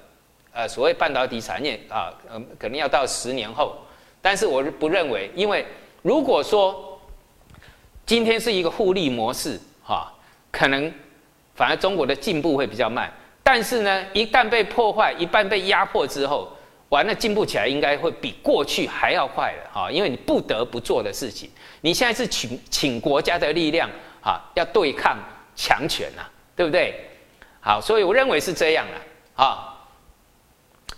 [0.54, 3.76] 呃所谓半导体产业啊，嗯，可能要到十年后。
[4.28, 5.66] 但是我不认为，因为
[6.02, 7.00] 如果说
[8.06, 10.14] 今天是一个互利模式，哈，
[10.52, 10.94] 可能
[11.56, 13.10] 反而中国的进步会比较慢。
[13.42, 16.52] 但是呢，一旦被破坏，一旦被压迫之后，
[16.90, 23.90] 完了，进步起来应该会比过去还要快了哈，因为你不得不做的事情，你现在是请请国家的力量
[24.22, 25.18] 哈，要对抗
[25.56, 27.00] 强权呐，对不对？
[27.62, 29.74] 好，所以我认为是这样的啊，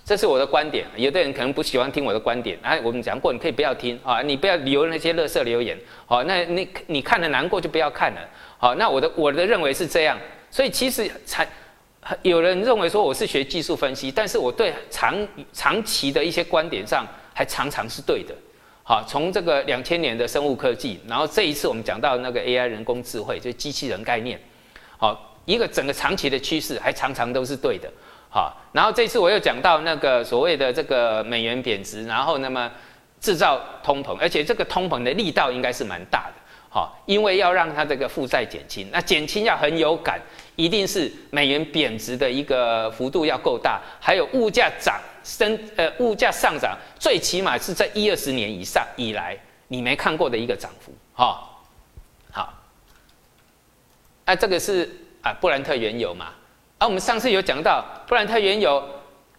[0.10, 0.88] 这是我的观点。
[0.96, 10.18] 有的人可能不喜欢听我的观点，哎，我们讲过，你可以不要听啊，你不要留那些垃圾留言，好，那你你看了难过就不要看了，好，那我的我的认为是这样，
[10.50, 11.48] 所以其实才。
[12.24, 15.16] 有人认为说我是学技术分析，但是我对长
[15.54, 18.34] 长期的一些观点上还常常是对的。
[18.82, 24.42] 好，从这个两千年的生物科技，然后这一次我们讲到那个 AI 人工智慧，就机器人概念，
[24.98, 27.88] 好，一个整个长期的趋势还常常都是对的。
[28.30, 32.72] 好，然后这次我又讲到那个所谓的这个美元贬值，然后那么
[33.20, 36.34] 制造通膨，而且这个通膨的力道应该是蛮大的。
[36.72, 40.22] 好，因为要让它这个负债减轻，那减轻要很有感。
[40.56, 49.38] 一定是美元贬值的一个幅度要够大，还有物价涨升，呃，物价上涨，最起码是在一二十年以上以来
[49.70, 51.50] 你没看过的一个涨幅，哈，
[52.30, 52.54] 好，
[54.26, 54.88] 那这个是
[55.22, 56.28] 啊布兰特原油嘛，
[56.80, 58.84] 啊，我们上次有讲到布兰特原油，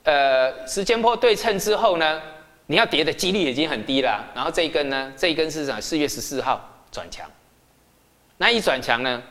[0.04, 2.20] 呃，时间波对称之后呢，
[2.66, 5.80] 你要跌的几率已经很低了，然后这一根呢，这一根是什么？
[5.80, 6.60] 四月十四号
[6.92, 7.28] 转强，
[8.36, 9.22] 那一转强呢？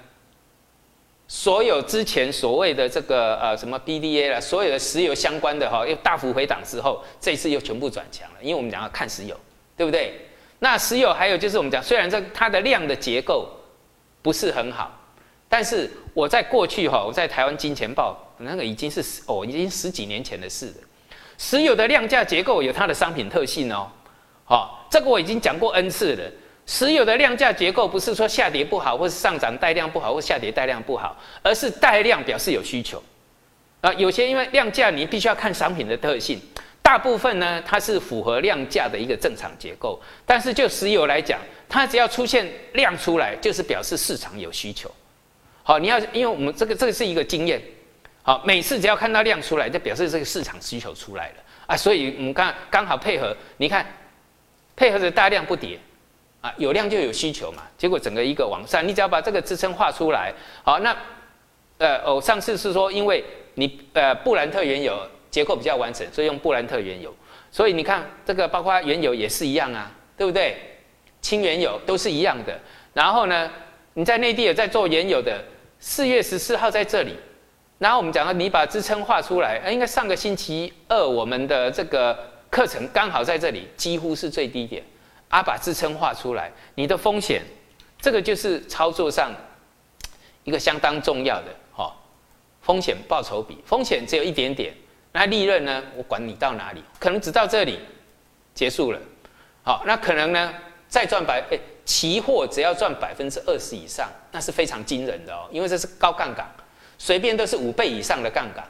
[1.28, 8.38] 所有之前所谓的这个呃什么 BDA 了，所有的石油相关的哈，又大幅回档之后，这一次又全部转强了。
[8.42, 9.40] 因为我们讲要看石油，
[9.78, 10.20] 对不对？
[10.58, 13.48] 那石油还有就是我们讲，虽然这它的量的结构
[14.24, 14.99] 不是很好，
[15.50, 20.74] 但是我在过去哈，我在台湾金钱报那个已经是哦，已经十几年前的事了。
[21.40, 23.90] 石油的量价结构有它的商品特性哦，
[24.46, 26.32] 好，这个我已经讲过 N 次了。
[26.68, 33.02] 石油的量价结构不是说下跌不好，或是上涨带量不好，或下跌带量不好，而是带量表示有需求。
[33.82, 36.40] 啊，有些因为量价你必须要看商品的特性，
[36.84, 40.00] 大部分呢它是符合量价的一个正常结构。
[40.28, 44.92] 但是就石油来讲，它只要出现量出来，就是表示市场有需求。
[45.70, 47.62] 好，你要因为我们这个这个是一个经验，
[48.24, 51.36] 好，每次只要看到量出来，就表示这个市场需求出来了
[51.68, 51.78] 啊。
[51.78, 53.86] 所以我们刚刚好配合，你看
[54.76, 55.78] 配合着大量不跌。
[56.42, 60.96] 啊，有量就有需求嘛，结果整个一个往上，你只要把这个支撑画出来，好，那，
[61.78, 64.98] 呃，我上次是说，因为你呃布兰特原油
[65.30, 67.14] 结构比较完整，所以用布兰特原油，
[67.52, 70.56] 所以你看这个包括原油也是一样啊，对不对？
[71.22, 72.58] 轻原油都是一样的。
[72.94, 73.52] 然后呢，
[73.94, 75.44] 你在内地有在做原油的，
[75.80, 77.16] 四月十四号在这里，
[77.78, 82.18] 然后我们讲到你把支撑画出来，应该上个星期二我们的这个
[82.50, 84.84] 课程刚好在这里，几乎是最低点。
[85.30, 87.44] 啊，把支撑画出来，你的风险，
[88.02, 89.32] 这个就是操作上
[90.44, 91.96] 一个相当重要的哈，
[92.62, 94.74] 风险报酬比，风险只有一点点，
[95.12, 95.84] 那利润呢？
[95.96, 97.78] 我管你到哪里，可能只到这里
[98.56, 99.00] 结束了，
[99.62, 100.52] 好，那可能呢
[100.88, 106.48] 再赚百，哎，期货只要赚百分之二十以上，那是非常惊人的哦，因为这是高杠杆，
[107.00, 108.64] 随便都是五倍以上的杠杆，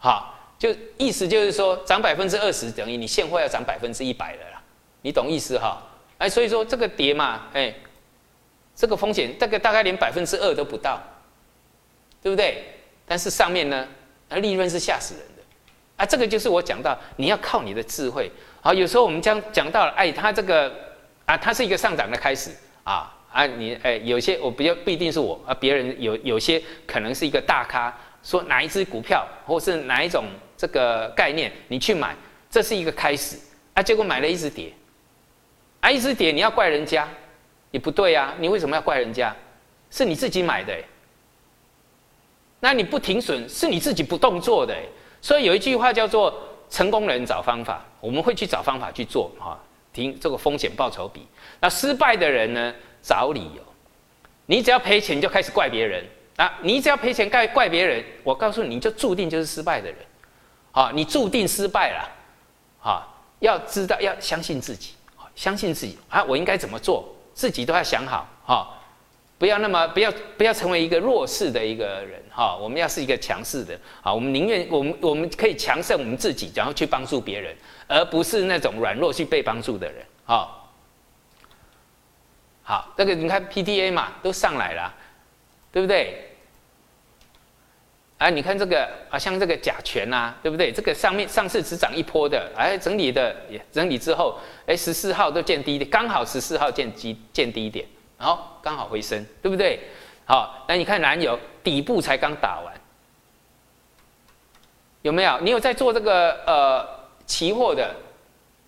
[0.00, 4.60] 好，就意思就是说涨百分之二十等于你现货要涨百分之一百了啦。
[5.02, 5.80] 你懂意思哈？
[6.18, 7.72] 哎，所以说这个跌嘛，哎，
[8.74, 11.00] 这个风险，这个大概连百分之二都不到，
[12.20, 12.64] 对不对？
[13.06, 13.86] 但是上面呢，
[14.28, 15.42] 那利润是吓死人的，
[15.96, 18.28] 啊，这个就是我讲到，你要靠你的智慧。
[18.60, 20.70] 好，有时候我们将讲到了，哎，它这个
[21.30, 22.50] 啊，它是一个上涨的开始
[22.82, 30.24] 啊啊，你哎，有些我不要不一定是我啊，别人有有些可能是一个大咖说哪一只股票或是哪一种
[30.56, 32.16] 这个概念，你去买，
[32.50, 33.38] 这是一个开始
[33.74, 34.72] 啊，结果买了一直跌。
[35.78, 37.08] 啊，一直跌，你要怪人家，
[37.70, 38.34] 也不对啊！
[38.38, 39.34] 你为什么要怪人家？
[39.88, 40.76] 是你自己买的，
[42.58, 44.76] 那你不停损，是你自己不动作的。
[45.22, 46.34] 所以有一句话叫做
[46.68, 49.58] “成功人找方法”，我们会去找方法去做哈，
[50.20, 51.26] 这个风险报酬比。
[51.60, 53.62] 那失败的人呢，找理由。
[54.46, 56.04] 你只要赔钱就开始怪别人
[56.36, 56.58] 啊！
[56.62, 59.98] 你只要赔钱怪怪别人，我告诉你，你就注定就是失败的人，
[60.72, 62.08] 啊，你注定失败了，
[62.82, 63.06] 啊，
[63.38, 64.94] 要知道要相信自己，
[65.36, 68.79] 相信自己啊，我应该怎么做，自己都要想好，啊。
[69.40, 77.56] 不要那么不要不要成为一个弱势的一个人哈，我们要是一个强势的啊，我们宁愿我们我们可以强盛我们自己，然后去帮助别人，
[77.88, 80.46] 而不是那种软弱去被帮助的人哈。
[82.62, 84.94] 好，这个你看 PDA 嘛，都上来了，
[85.72, 86.26] 对不对？
[88.18, 90.70] 哎，你看这个啊，像这个甲醛呐，对不对？
[90.70, 93.34] 这个上面上市只涨一波的，哎，整理的
[93.72, 97.86] 整理之后，哎，十四号都见低点，刚好十四号见低见低一点。
[98.20, 99.80] 好，刚好回升，对不对？
[100.26, 102.74] 好，那你看燃油底部才刚打完，
[105.00, 105.40] 有没有？
[105.40, 106.86] 你有在做这个呃
[107.24, 107.94] 期货的？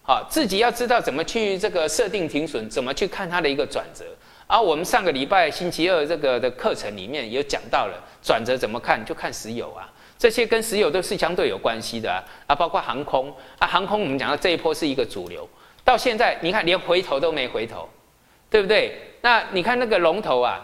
[0.02, 4.06] 好，自己要知道怎么去这个设定停损，怎么去看它的一个转折。
[4.46, 9.86] 而我们上个礼拜星期二这个的课程里面有讲到了转折怎么看，就看石油啊，
[10.18, 15.46] 这些跟石油都是相对有关系的啊，啊，包括航空啊，航空我们讲到这一波是一个主流，
[15.84, 17.86] 到现在你看连回头都没回头，
[18.48, 19.11] 对不对？
[19.22, 20.60] 那你看那个龙头啊，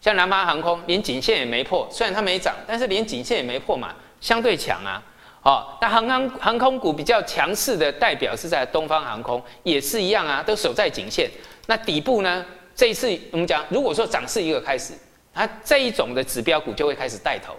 [0.00, 5.02] 像南方航空连颈线也没破，虽然它没涨，但是连颈线也没破嘛，相对强啊。
[5.42, 11.30] 哦，那航航航空股比较强势的代表是在东方航空，也是一样啊，都守在颈线。
[11.66, 12.44] 那底部呢？
[12.74, 14.94] 这一次我们讲，如果说涨势一个开始，
[15.32, 17.54] 它这一种的指标股就会开始带头。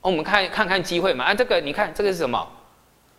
[0.00, 1.24] 我们看看看机会嘛。
[1.24, 2.46] 啊，这个你看这个是什么？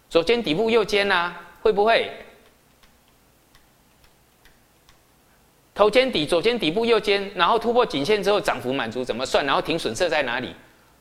[0.09, 2.11] 左肩底部右肩呐，会不会？
[5.73, 9.45] 头肩底，左肩底部，右肩，然后突破颈线之后涨幅满足怎么算？
[9.45, 10.53] 然后停损设在哪里？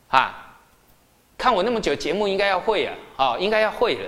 [0.09, 0.57] 啊，
[1.37, 4.01] 看我那么久节目应该要会啊，啊，应该要会了，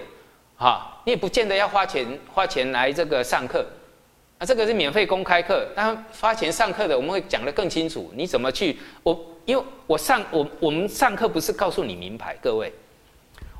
[0.56, 3.66] 啊，你也不见得要花钱花钱来这个上课，
[4.38, 8.78] 啊，这个是免费公开课，但花钱上课的我们会讲得更清楚，你怎么去？
[9.02, 12.72] 我因为我上我我们上课不是告诉你名牌，各位。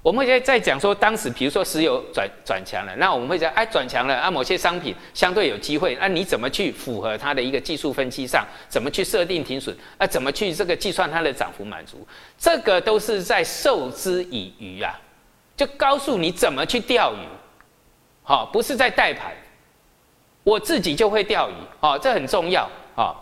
[0.03, 12.05] 我们现在在讲说，当时比如说石油转转强了，那我们会讲，哎，转强了啊，某些商品相对有机会，那你怎么去符合它的一个技术分析上，怎么去设定停损，啊，怎么去这个计算它的涨幅满足，
[12.37, 14.99] 这个都是在授之以渔啊，
[15.57, 17.25] 就告诉你怎么去钓鱼，
[18.25, 19.37] 好，不是在带牌，
[20.43, 23.15] 我自己就会钓鱼，哦，这很重要，哦，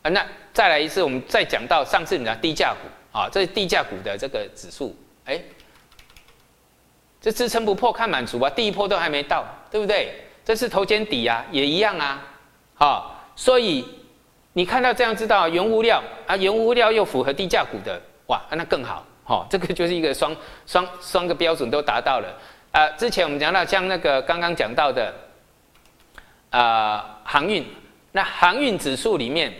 [0.00, 2.88] 啊，那再来一次，我们再讲到上次你的低价股。
[3.12, 5.42] 啊，这是低价股的这个指数，哎，
[7.20, 10.24] 这支撑不破看满足啊，第一波都还没到，对不对？
[10.44, 12.24] 这是头肩底啊，也一样啊，
[12.74, 13.84] 好，所以
[14.52, 20.34] 你看到这样知道原物料啊，原物料又符合低价股的，哇，那更好，好，这个就是一个双
[20.66, 22.88] 双双个标准都达到了啊。
[22.90, 25.12] 之前我们讲到像那个刚刚讲到的
[26.50, 27.66] 啊航运，
[28.12, 29.52] 那航运指数里面。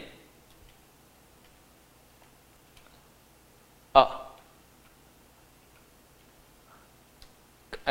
[3.92, 4.08] 哦，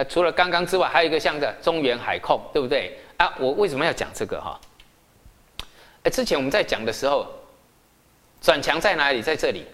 [0.05, 2.97] 除了刚刚之外，还有一个像的中原海控，对不对？
[3.17, 4.59] 啊，我为什么要讲这个哈？
[6.03, 7.27] 哎，之前我们在讲的时候，
[8.41, 9.21] 转强在哪里？
[9.21, 9.65] 在这里。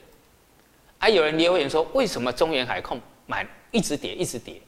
[1.00, 4.60] 啊，有人留言说，为什么中原海控买一直跌，一直跌？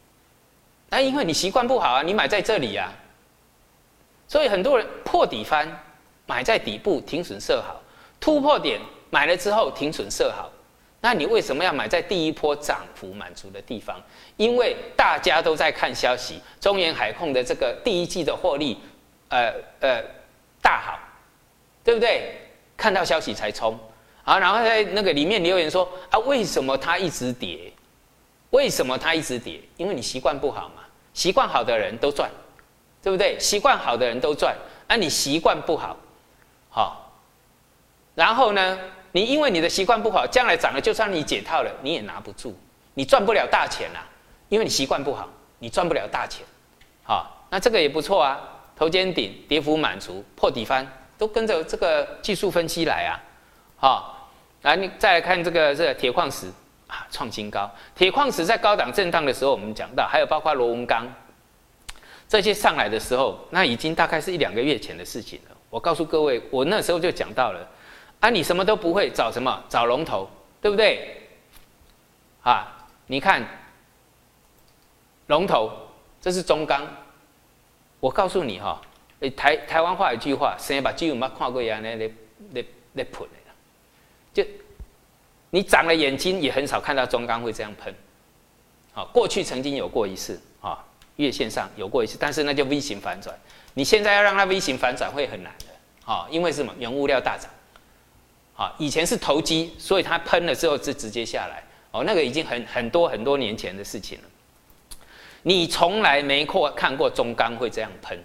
[0.89, 2.93] 那因为你习惯不好啊，你买在这里啊。
[4.27, 5.67] 所以很多人破底翻，
[6.25, 7.81] 买在底部，停损设好；
[8.19, 10.51] 突破点买了之后，停损设好。
[11.07, 13.97] 那你为什么要买在第一波涨幅满足的地方？
[14.35, 18.77] 因为大家都在看消息，中原海控的这个第一季的获利，
[19.29, 20.03] 呃呃
[20.61, 20.99] 大好，
[21.81, 22.35] 对不对？
[22.75, 23.79] 看到消息才冲
[24.25, 27.71] 啊，然后在那个里面留言说啊，为什么它一直跌？
[28.49, 29.61] 为什么它一直跌？
[29.77, 32.29] 因为你习惯不好嘛，习惯好的人都赚，
[33.01, 33.39] 对不对？
[33.39, 34.53] 习惯好的人都赚，
[34.87, 35.95] 啊，你习惯不好，
[36.69, 37.13] 好，
[38.13, 38.77] 然后呢？
[39.17, 42.55] 你因为你的习惯不好，将来涨了，就算你解套了，你也拿不住，
[42.93, 44.05] 你赚不了大钱啊！
[44.47, 45.27] 因为你习惯不好，
[45.57, 46.45] 你赚不了大钱。
[47.01, 48.39] 好，那这个也不错啊，
[48.75, 50.87] 头肩顶跌幅满足，破底翻，
[51.17, 53.19] 都跟着这个技术分析来啊。
[53.77, 54.29] 好，
[54.61, 56.45] 来你再来看这个这铁矿石
[56.85, 57.67] 啊，创新高。
[57.95, 61.11] 铁矿石在高档震荡的时候，我们讲到，还有包括螺纹钢
[62.29, 65.57] 这些上来的时候，那已经大概是一两个月前的事情了。
[65.71, 67.67] 我告诉各位，我那时候就讲到了。
[68.19, 69.63] 啊，你什么都不会，找什么？
[69.69, 70.29] 找龙头，
[70.61, 71.21] 对不对？
[72.43, 73.45] 啊，你看，
[75.27, 75.71] 龙头，
[76.19, 76.85] 这是中钢。
[77.99, 78.81] 我告诉你哈，
[79.35, 81.79] 台台湾话一句话，生把鸡有没看过呀？
[81.81, 82.11] 那那
[82.51, 83.51] 那那喷的，
[84.33, 84.49] 就
[85.49, 87.93] 你长了眼睛也很少看到中钢会这样喷。
[88.93, 90.83] 好，过去曾经有过一次啊，
[91.17, 93.37] 月线上有过一次，但是那叫 V 型反转。
[93.73, 96.11] 你现在要让它 V 型反转会很难的。
[96.11, 96.73] 啊，因为什么？
[96.79, 97.49] 原物料大涨，
[98.57, 104.23] 啊，以前是投机，所以它喷了之后是直接下来，哦，那个已经很很多很多年前的事情了。
[105.43, 108.17] 你从来没过看过中钢会这样喷，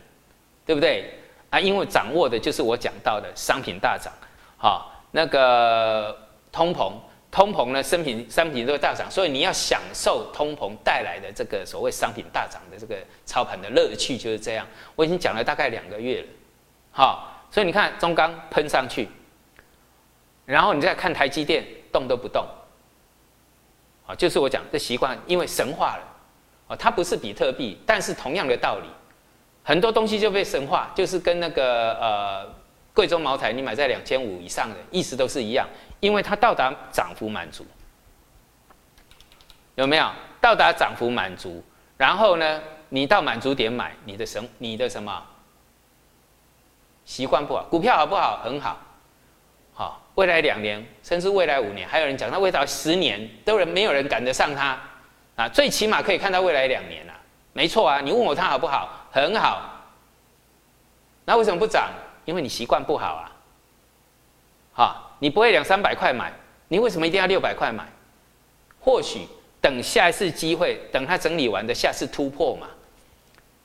[0.67, 1.15] 对不对？
[1.51, 4.13] 啊，因为掌握的就是我讲到的商品大涨，
[4.59, 6.19] 啊，那个
[6.51, 6.93] 通膨。
[7.31, 14.67] 通膨呢，商品商品都会大涨，所以你要享受通膨带来的这个所谓商品大涨的这个操盘的乐趣就是这样。
[14.95, 16.27] 我已经讲了大概两个月了，
[16.91, 19.09] 好，所以你看中钢喷上去，
[20.53, 22.47] 然后你再看台积电动都不动，
[24.07, 26.05] 啊，就是我讲的习惯，因为神化了，
[26.69, 28.89] 啊，它不是比特币，但是同样的道理，
[29.65, 32.55] 很多东西就被神化，就是跟那个呃
[32.93, 35.67] 贵州茅台你买在两千五以上的意思都是一样。
[36.01, 37.65] 因为它到达涨幅满足，
[39.77, 41.65] 有没有到达涨幅满足？
[41.97, 45.25] 然后呢，你到满足点买，你的什你的什么
[47.07, 47.65] 习惯不好？
[47.71, 48.41] 股票好不好？
[48.45, 48.79] 很好，
[49.73, 54.79] 好，未来两年，甚至未来五年，还有人讲它未来十年，都人没有人赶得上它
[55.37, 55.49] 啊！
[55.49, 57.15] 最起码可以看到未来两年啊，
[57.53, 58.01] 没错啊！
[58.01, 59.09] 你问我它好不好？
[59.11, 59.85] 很好，
[61.25, 61.91] 那为什么不涨？
[62.25, 63.33] 因为你习惯不好啊，
[64.73, 65.09] 好。
[65.23, 66.33] 你不会两三百块买，
[66.67, 67.87] 你为什么一定要六百块买？
[68.81, 69.21] 或许
[69.61, 72.67] 等下一次机会，等它整理完的下次突破嘛，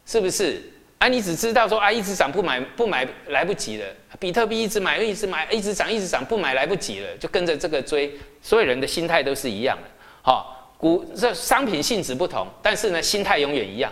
[0.06, 0.62] 是不是？
[1.00, 3.86] 啊，你只知道说啊，一直涨不买不买来不及了。
[4.20, 8.12] 比特币一直买一直买一直涨一直涨不买来不及了，就跟着这个追。
[8.42, 9.84] 所有人的心态都是一样的。
[10.24, 13.92] 好，股这商品性质不同，但是呢，心态永远一样。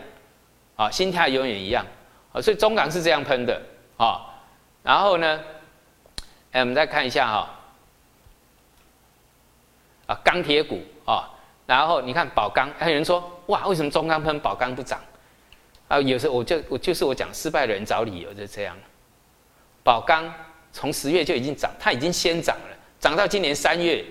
[0.75, 1.85] 啊，心态永远一样。
[2.31, 3.61] 啊，所以中港是这样喷的。
[3.97, 4.25] 啊，
[4.81, 5.39] 然后呢？
[6.51, 7.49] 哎，我们再看一下哈，
[10.07, 11.29] 啊，钢铁股啊，
[11.65, 14.99] 然后你看宝钢，还有人说哇，为什么中钢喷宝钢不涨？
[15.87, 18.75] 啊，有时候我就我就是我讲失败的人找理由就这样。
[19.83, 20.33] 宝钢
[20.71, 24.03] 从十月就已经涨，它已经先涨了，涨到今年三月，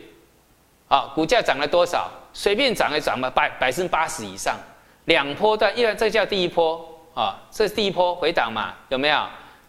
[0.88, 2.10] 啊，股价涨了多少？
[2.32, 4.58] 随便涨也涨了百百分之八十以上，
[5.04, 9.26] 两波段，因为这叫第一波啊，这是第一波回档嘛，有没有？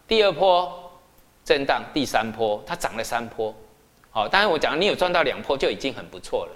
[0.07, 0.81] 第二波。
[1.45, 3.55] 震荡第三波，它涨了三波，
[4.09, 6.51] 好，当然我讲你有赚到两波就已经很不错了，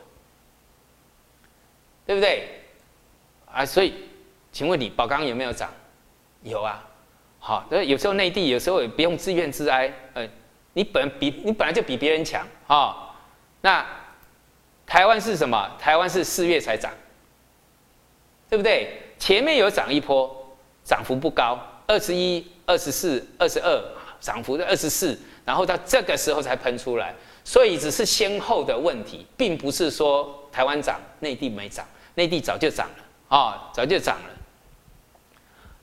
[2.08, 2.60] 对不对？
[3.54, 3.93] 啊，所以，
[4.52, 5.70] 请问你宝钢有没有涨？
[6.43, 6.84] 有啊，
[7.39, 10.28] 好，那有时候内地有时候也不用自怨自哀，呃，
[10.74, 13.16] 你本比你本来就比别人强啊，
[13.62, 13.86] 那
[14.86, 15.70] 台湾是什么？
[15.80, 16.91] 台湾是四月才涨，
[18.50, 19.14] 对不对？
[19.18, 24.00] 前面有涨一波，涨幅不高，二十一、二十四、二十二。
[24.22, 34.30] 涨幅的二十四，然后到这个时候才喷出来，所以只是先后的问题，并不是说台湾涨，内地没涨，内地早就涨了啊，早就涨了。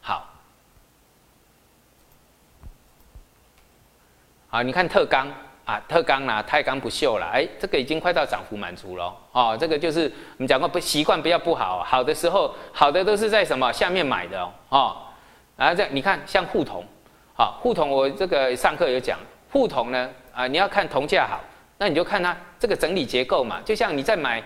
[0.02, 0.30] 好，
[4.57, 5.28] 啊，你看特钢
[5.66, 14.40] 啊，特钢啦，太钢不锈啦，哎，这个已经快到涨幅满足了哦，这个就是我们讲过不习惯不要不好，好的时候好的都是在什么下面买的
[14.70, 14.96] 哦，
[15.59, 16.82] 然后这你看像互铜。
[17.34, 19.18] 好，沪铜我这个上课有讲，
[19.52, 21.44] 沪铜呢啊，你要看铜价好，
[21.76, 24.42] 那你就看它这个整理结构嘛，就像你在买，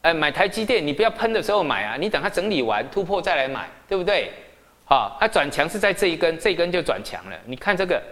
[0.00, 4.32] 呃，买台积电，你不要喷的时候买啊，你等它整理完突破再来买，对不对？
[4.86, 7.36] 好，它转强是在这一根，这一根就转强了。
[7.44, 8.02] 你看这个，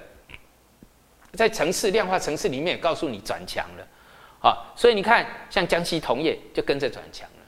[1.37, 3.87] 在城市量化城市里面也告诉你转强了，
[4.41, 7.45] 好，所以你看像江西铜业就跟着转强了，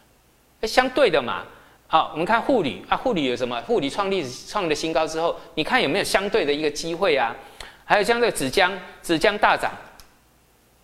[0.60, 1.44] 哎相对的嘛。
[1.90, 3.58] 好，我们看护理啊，护理有什么？
[3.62, 7.34] 护理创立创了新高之后，你看有没有相对的一个机会啊？
[7.86, 8.70] 还有像这个纸浆，
[9.02, 9.72] 纸浆大涨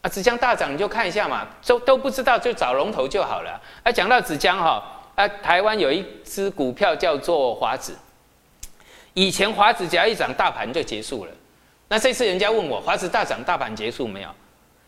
[0.00, 3.60] 啊，纸浆大涨你就看一下嘛，都都不知道就找龙头就好了。
[3.82, 4.82] 啊，讲到纸浆哈，
[5.14, 7.94] 啊，台湾有一只股票叫做华子，
[9.12, 11.32] 以前华子只要一涨，大盘就结束了。
[11.88, 14.28] 那这次人家问我，华子大涨，大盘结束没有？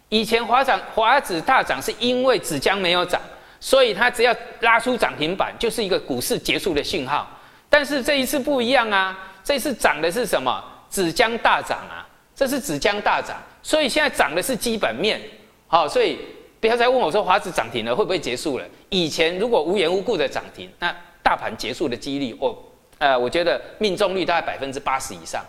[0.09, 3.21] 以前华涨华子大涨是因为纸浆没有涨。
[3.59, 7.27] 所以它只要拉出涨停板，就是一个股市结束的信号。
[7.71, 10.63] 但是这一次不一样啊，这次涨的是什么？
[10.91, 13.35] 纸浆大涨啊，这是纸浆大涨。
[13.63, 15.21] 所以现在涨的是基本面，
[15.67, 16.19] 好，所以
[16.61, 18.65] 不要再问我说华子涨停了会不会结束了？
[18.91, 22.63] 以前如果无缘无故的涨停，那大盘结束的几率，我
[22.99, 25.43] 呃，我觉得命中率大概百分之八十以上。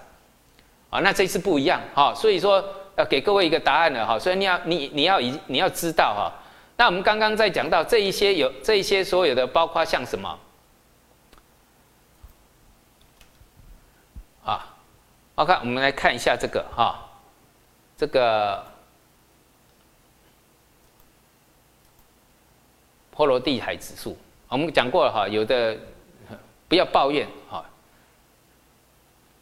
[0.90, 2.64] 啊，那这次不一样，哈，所以说
[2.96, 6.32] 要给各位一个答案了，哈，所以你要你你要一你要知道哈。
[6.78, 10.40] 那我们刚刚在讲到这一些有这一些所有的，包括像什么
[14.46, 14.76] 啊
[15.36, 17.04] ？OK，我们来看一下这个哈，
[17.98, 18.64] 这个
[23.10, 24.16] 波罗的海指数，
[24.48, 25.76] 我们讲过了哈，有的
[26.68, 27.66] 不要抱怨哈，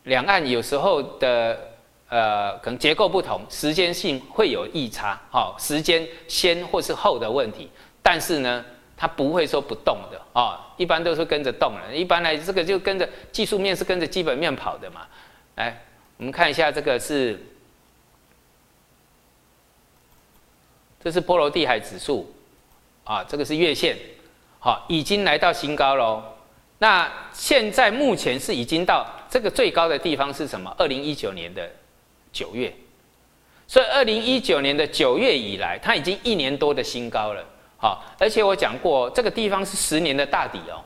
[0.05, 1.59] 两岸有时候的
[2.07, 7.69] 呃，可能结构不同，时间性会有异差，好，时间先或是后的问题，
[8.01, 8.63] 但是呢，
[8.95, 15.01] 它不会说不动的啊，一般都是跟着动的，一般来这个就跟着技术面是跟着基本面跑的嘛。
[15.55, 15.83] 来，
[16.17, 17.43] 我们看一下这个是，
[21.03, 22.31] 这是波罗的海指数，
[23.03, 23.97] 啊，这个是月线，
[24.59, 26.23] 好，已经来到新高喽。
[26.77, 30.73] 那现在目前是已经到这个最高的地方是什么？
[30.77, 31.69] 二零一九年的。
[32.31, 32.73] 九月，
[33.65, 37.41] 所以二零一九年的九月以来，它已经一年多的新高了。
[37.77, 40.83] 好，而且我讲过，这个地方是十年的大底哦。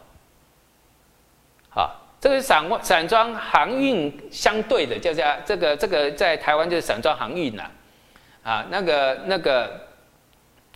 [1.69, 7.63] 好，这个散散装航运相对的，叫叫这个这个在台湾就是散装航运呐。
[8.43, 9.87] 啊，那个那个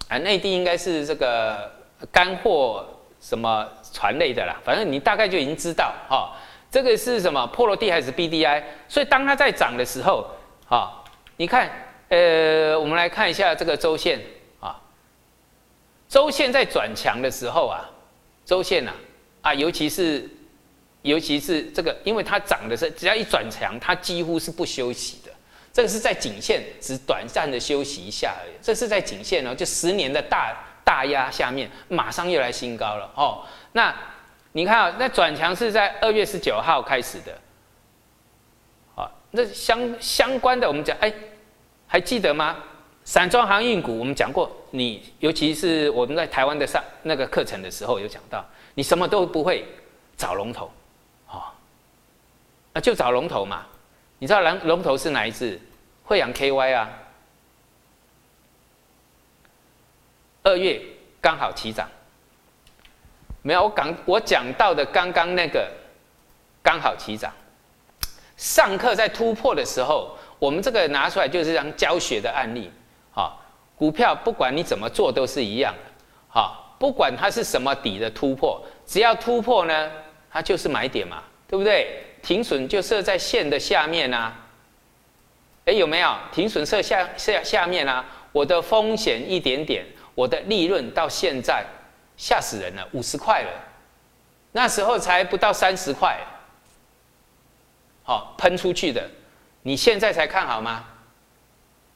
[0.09, 1.71] 啊，内地应该是这个
[2.11, 2.84] 干货
[3.21, 6.36] 什么船类的啦，反正你大概就已经知道哈。
[6.74, 7.45] 这个是什么？
[7.53, 10.26] 破罗地还是 B D I，所以当它在涨的时候。
[10.67, 11.03] 啊，
[11.38, 11.69] 你看，
[12.09, 14.19] 呃，我们来看一下这个周线
[14.59, 14.82] 啊，
[16.09, 17.88] 周线在转强的时候啊，
[18.43, 18.91] 周线呐，
[19.43, 20.28] 啊，尤其是，
[21.03, 25.32] 尤其是这个，因为它涨的是，只要一转强，它几乎是不休息的。
[25.71, 33.45] 这个是在颈线只短暂的休息一下而已，这是在颈线哦，就十年的大大压下面，马上又来新高了哦。
[33.74, 33.93] 那
[34.54, 37.38] 你看啊，那转强是在二月十九号开始的。
[39.36, 41.12] 那相相关的，我们讲，哎，
[41.88, 42.56] 还记得吗？
[43.04, 48.45] 散装航运股，我们讲过，你尤其是我们在台湾的上那个课程的时候有讲到，
[48.76, 49.66] 你什么都不会，
[50.16, 50.72] 找龙头，
[51.28, 51.41] 哦，
[52.74, 53.66] 那就找龙头嘛。
[54.20, 55.60] 你知道龙龙头是哪一只？
[56.04, 56.89] 惠阳 KY 啊，
[60.43, 60.80] 二月
[61.20, 61.89] 刚好起涨，
[63.44, 65.70] 没有我讲我讲到的刚刚那个
[66.64, 67.32] 刚好起涨。
[68.36, 72.72] 上课在突破的时候，我们这个拿出来就是当教学的案例，
[73.12, 73.39] 好，
[73.78, 75.91] 股票不管你怎么做都是一样的，
[76.28, 79.91] 好，不管它是什么底的突破，只要突破呢，
[80.32, 82.04] 它就是买点嘛，对不对？
[82.24, 84.34] 停损就设在线的下面啊，
[85.66, 86.16] 哎，有没有？
[86.32, 89.86] 停损设下下下面啊，我的风险一点点，
[90.16, 91.64] 我的利润到现在
[92.18, 93.49] 吓死人了，五十块了，
[94.51, 96.20] 那时候才不到三十块。
[98.03, 99.09] 好喷出去的，
[99.61, 100.84] 你现在才看好吗？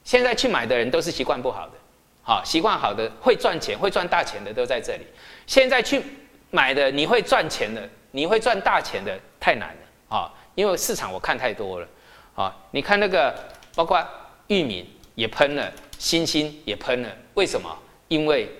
[0.04, 1.74] 现在去买的人都是习惯不好的，
[2.22, 5.06] 好习惯好的会赚钱会赚大钱的都在这里。
[5.46, 6.02] 现在去
[6.50, 10.32] 买的你会赚钱的，你会赚大钱的太难了啊！
[10.54, 11.86] 因为市场我看太多了
[12.34, 12.56] 啊！
[12.70, 13.34] 你看那个
[13.74, 14.02] 包括
[14.46, 17.68] 玉米也喷了，新兴也喷了，为什么？
[18.08, 18.50] 因为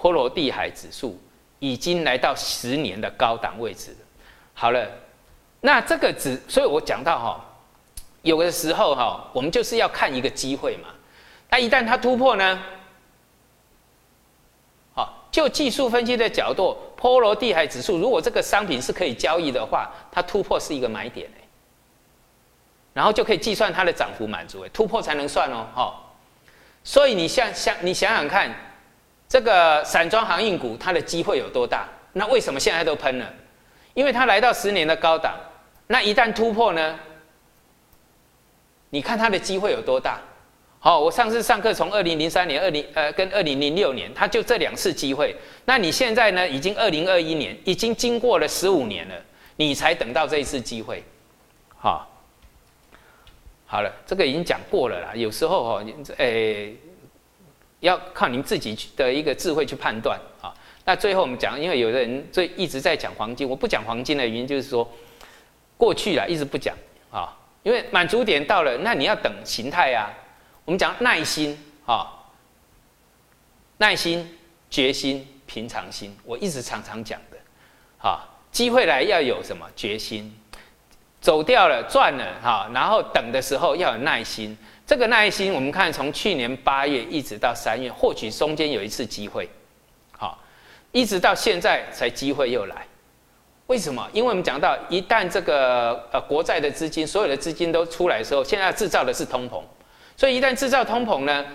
[0.00, 1.20] 波罗的海指数
[1.58, 3.96] 已经来到十年的高档位置。
[4.54, 4.88] 好了。
[5.62, 7.44] 那这个指，所以我讲到哈，
[8.22, 10.88] 有的时候哈，我们就是要看一个机会嘛。
[11.50, 12.58] 那一旦它突破呢，
[14.94, 21.30] 好，就技术分析的角度，波罗的海指数如果这个商品是可以交易的话，它突破是一个买点，
[22.94, 25.94] 然后就可以计算它的涨幅满足，突破才能算哦，哈。
[26.82, 28.50] 所以你想想，你想想看，
[29.30, 31.88] 这个散装航运股它的机会有多大？
[32.12, 33.32] 那为什么现在都喷了？
[33.94, 35.36] 因为它来到十年的高档。
[35.86, 36.98] 那一旦突破呢？
[38.90, 40.20] 你看它的机会有多大？
[40.80, 45.36] 好，我上次上课从二零零三年、二零呃跟二零零六年，它就这两次机会。
[45.64, 46.48] 那你现在呢？
[46.48, 49.14] 已经二零二一年，已经经过了十五年了，
[49.54, 51.04] 你才等到这一次机会。
[51.76, 52.08] 好，
[53.64, 55.12] 好了，这个已经讲过了啦。
[55.14, 55.84] 有时候哦，
[56.16, 56.74] 诶，
[57.80, 60.54] 要靠您自己的一个智慧去判断啊。
[60.84, 64.90] 那最后我们讲，因为有的人最一直在讲黄金，我不讲黄金的原因就是说。
[65.80, 66.76] 过去了，一直不讲
[67.10, 70.12] 啊，因为满足点到了，那你要等形态啊。
[70.66, 72.06] 我们讲耐心啊，
[73.78, 74.30] 耐心、
[74.68, 77.38] 决心、平常心，我一直常常讲的
[78.06, 78.28] 啊。
[78.52, 80.30] 机会来要有什么决心？
[81.18, 84.54] 走掉了赚了哈，然后等的时候要有耐心。
[84.90, 89.48] 这个耐心，我们看从去年八月一直到三月，或许中间有一次机会，
[90.10, 90.36] 好，
[90.90, 92.84] 一直到现在才机会又来。
[93.68, 94.04] 为什么？
[94.12, 99.62] 因为我们讲到，一旦这个呃国债的资金，所有的资金都出来的时候，现在制造的是通膨，
[100.16, 101.46] 所以一旦制造通膨呢，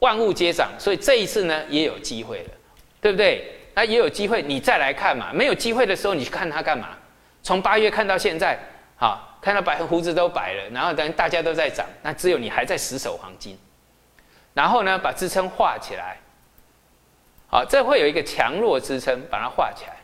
[0.00, 2.50] 万物皆涨，所以这一次呢也有机会了，
[3.00, 3.50] 对不对？
[3.72, 5.32] 那也有机会，你再来看嘛。
[5.32, 6.90] 没有机会的时候，你去看它干嘛？
[7.42, 8.58] 从八月看到现在，
[8.94, 13.58] 好，看到白胡子都白了，然后等大家都在涨，那只有你还在死守黄金，
[14.54, 16.16] 然后呢把支撑画起来，
[17.50, 19.96] 好，这会有一个强弱支撑，把它画起来。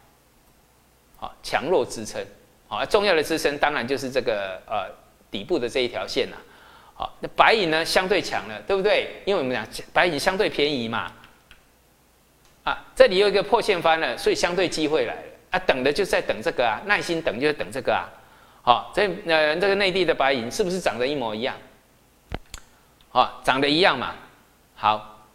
[1.16, 2.22] 好，强弱支撑，
[2.68, 4.94] 好，重要的支撑当然就是这个呃
[5.30, 6.36] 底部的这一条线呐。
[6.92, 9.22] 好，那白银呢相对强了，对不对？
[9.24, 11.10] 因为我们讲白银相对便宜嘛。
[12.64, 15.22] 啊，这里有一个破线翻了，所以相对机会来了
[15.52, 18.04] 啊，等的就在等这个啊，耐心等就是等这个啊。
[18.62, 21.54] 好，这呃这个内地的白银是不是长得一模一样？
[23.10, 24.14] 好，长得一样嘛。
[24.74, 25.26] 好，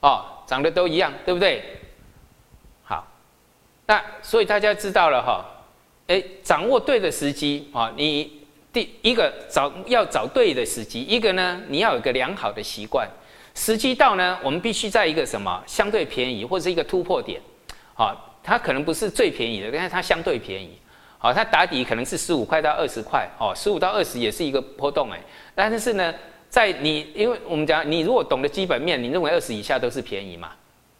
[0.00, 1.62] 哦，长得都一样，对不对？
[2.84, 3.06] 好，
[3.86, 5.44] 那所以大家知道了哈，
[6.06, 8.36] 哎，掌握对的时机啊，你。
[8.70, 13.08] 第一个找要找对的时机，一个呢，你要有个良好的习惯。
[13.54, 17.40] 时机到呢，我们必须在一个什么相对便宜或者是一个突破点，
[17.94, 20.78] 好，它可能不是最便宜的，但是它相对便宜，
[21.18, 25.20] 好，它打底可能是十五块到二十块，哦，十五到二十也是一个波动哎，
[25.54, 26.14] 但是呢，
[26.48, 30.52] 在你因为我们讲，你如果懂得基本面，你认为二十以下都是便宜嘛？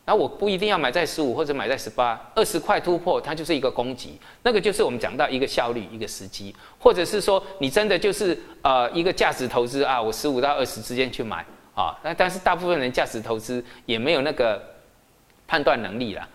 [0.05, 11.45] 那我不一定要买在十五或者买在十八，二十块突破它就是一个攻击，那个就是我们讲到一个效率、一个时机，或者是说你真的就是呃一个价值投资啊，我十五到二十之间去买
[11.75, 14.63] 啊，那但是大部分人价值投资也没有那个
[15.47, 16.27] 判断能力了。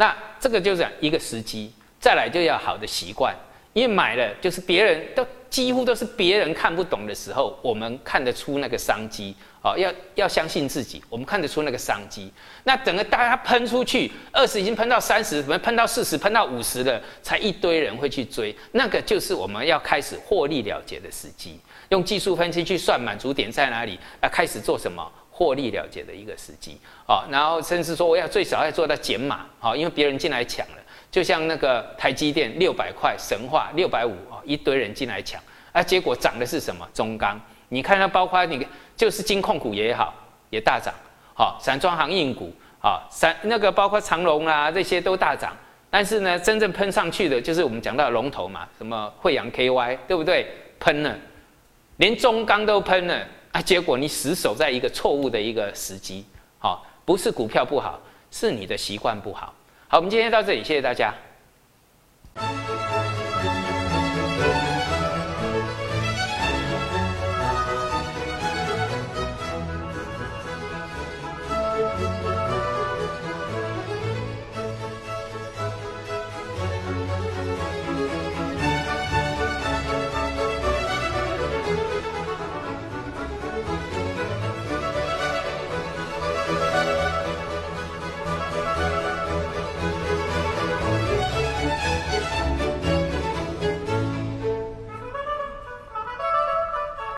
[0.00, 1.70] 那这个就是一个时机，
[2.00, 3.36] 再来就要好的习惯，
[3.74, 9.36] 因为买了就是别人都几乎都是别人看不懂的时候，我们看得出那个商机。
[9.62, 12.32] 哦，要要相信自己，我们看得出那个商机。
[12.64, 18.56] 那整个大家喷出去，二十已经喷到三十，怎么喷到四十，喷到五十了，才一堆人会去追。
[18.72, 25.06] 那个就是我们要开始获利了结的时机，用技术分析去算满足点在哪里，啊，开始做什么
[25.40, 26.78] 获利了结的一个时机。
[27.06, 30.76] 啊，然后甚至说我要最少要做到减码，啊，因为别人进来抢了。
[31.10, 35.40] 就像那个台积电六百块神话六百五啊，一堆人进来抢，
[35.72, 37.40] 啊，结果涨的是什么中钢？
[37.70, 38.66] 你看它包括你。
[38.96, 40.12] 就是金控股也好，
[40.50, 40.92] 也大涨，
[41.32, 45.56] 好，散装航运股，啊，散那个包括长隆啊这些都大涨，
[45.88, 50.46] 但是呢，真正喷上去的就是我们讲到龙头嘛，什么惠阳 KY，对不对？
[50.78, 51.16] 喷了，
[51.96, 56.24] 连中钢都喷了啊，结果你死守在一个错误的一个时机，
[56.58, 59.52] 好，不是股票不好，是你的习惯不好。
[59.88, 61.12] 好，我们今天到这里，谢谢大家。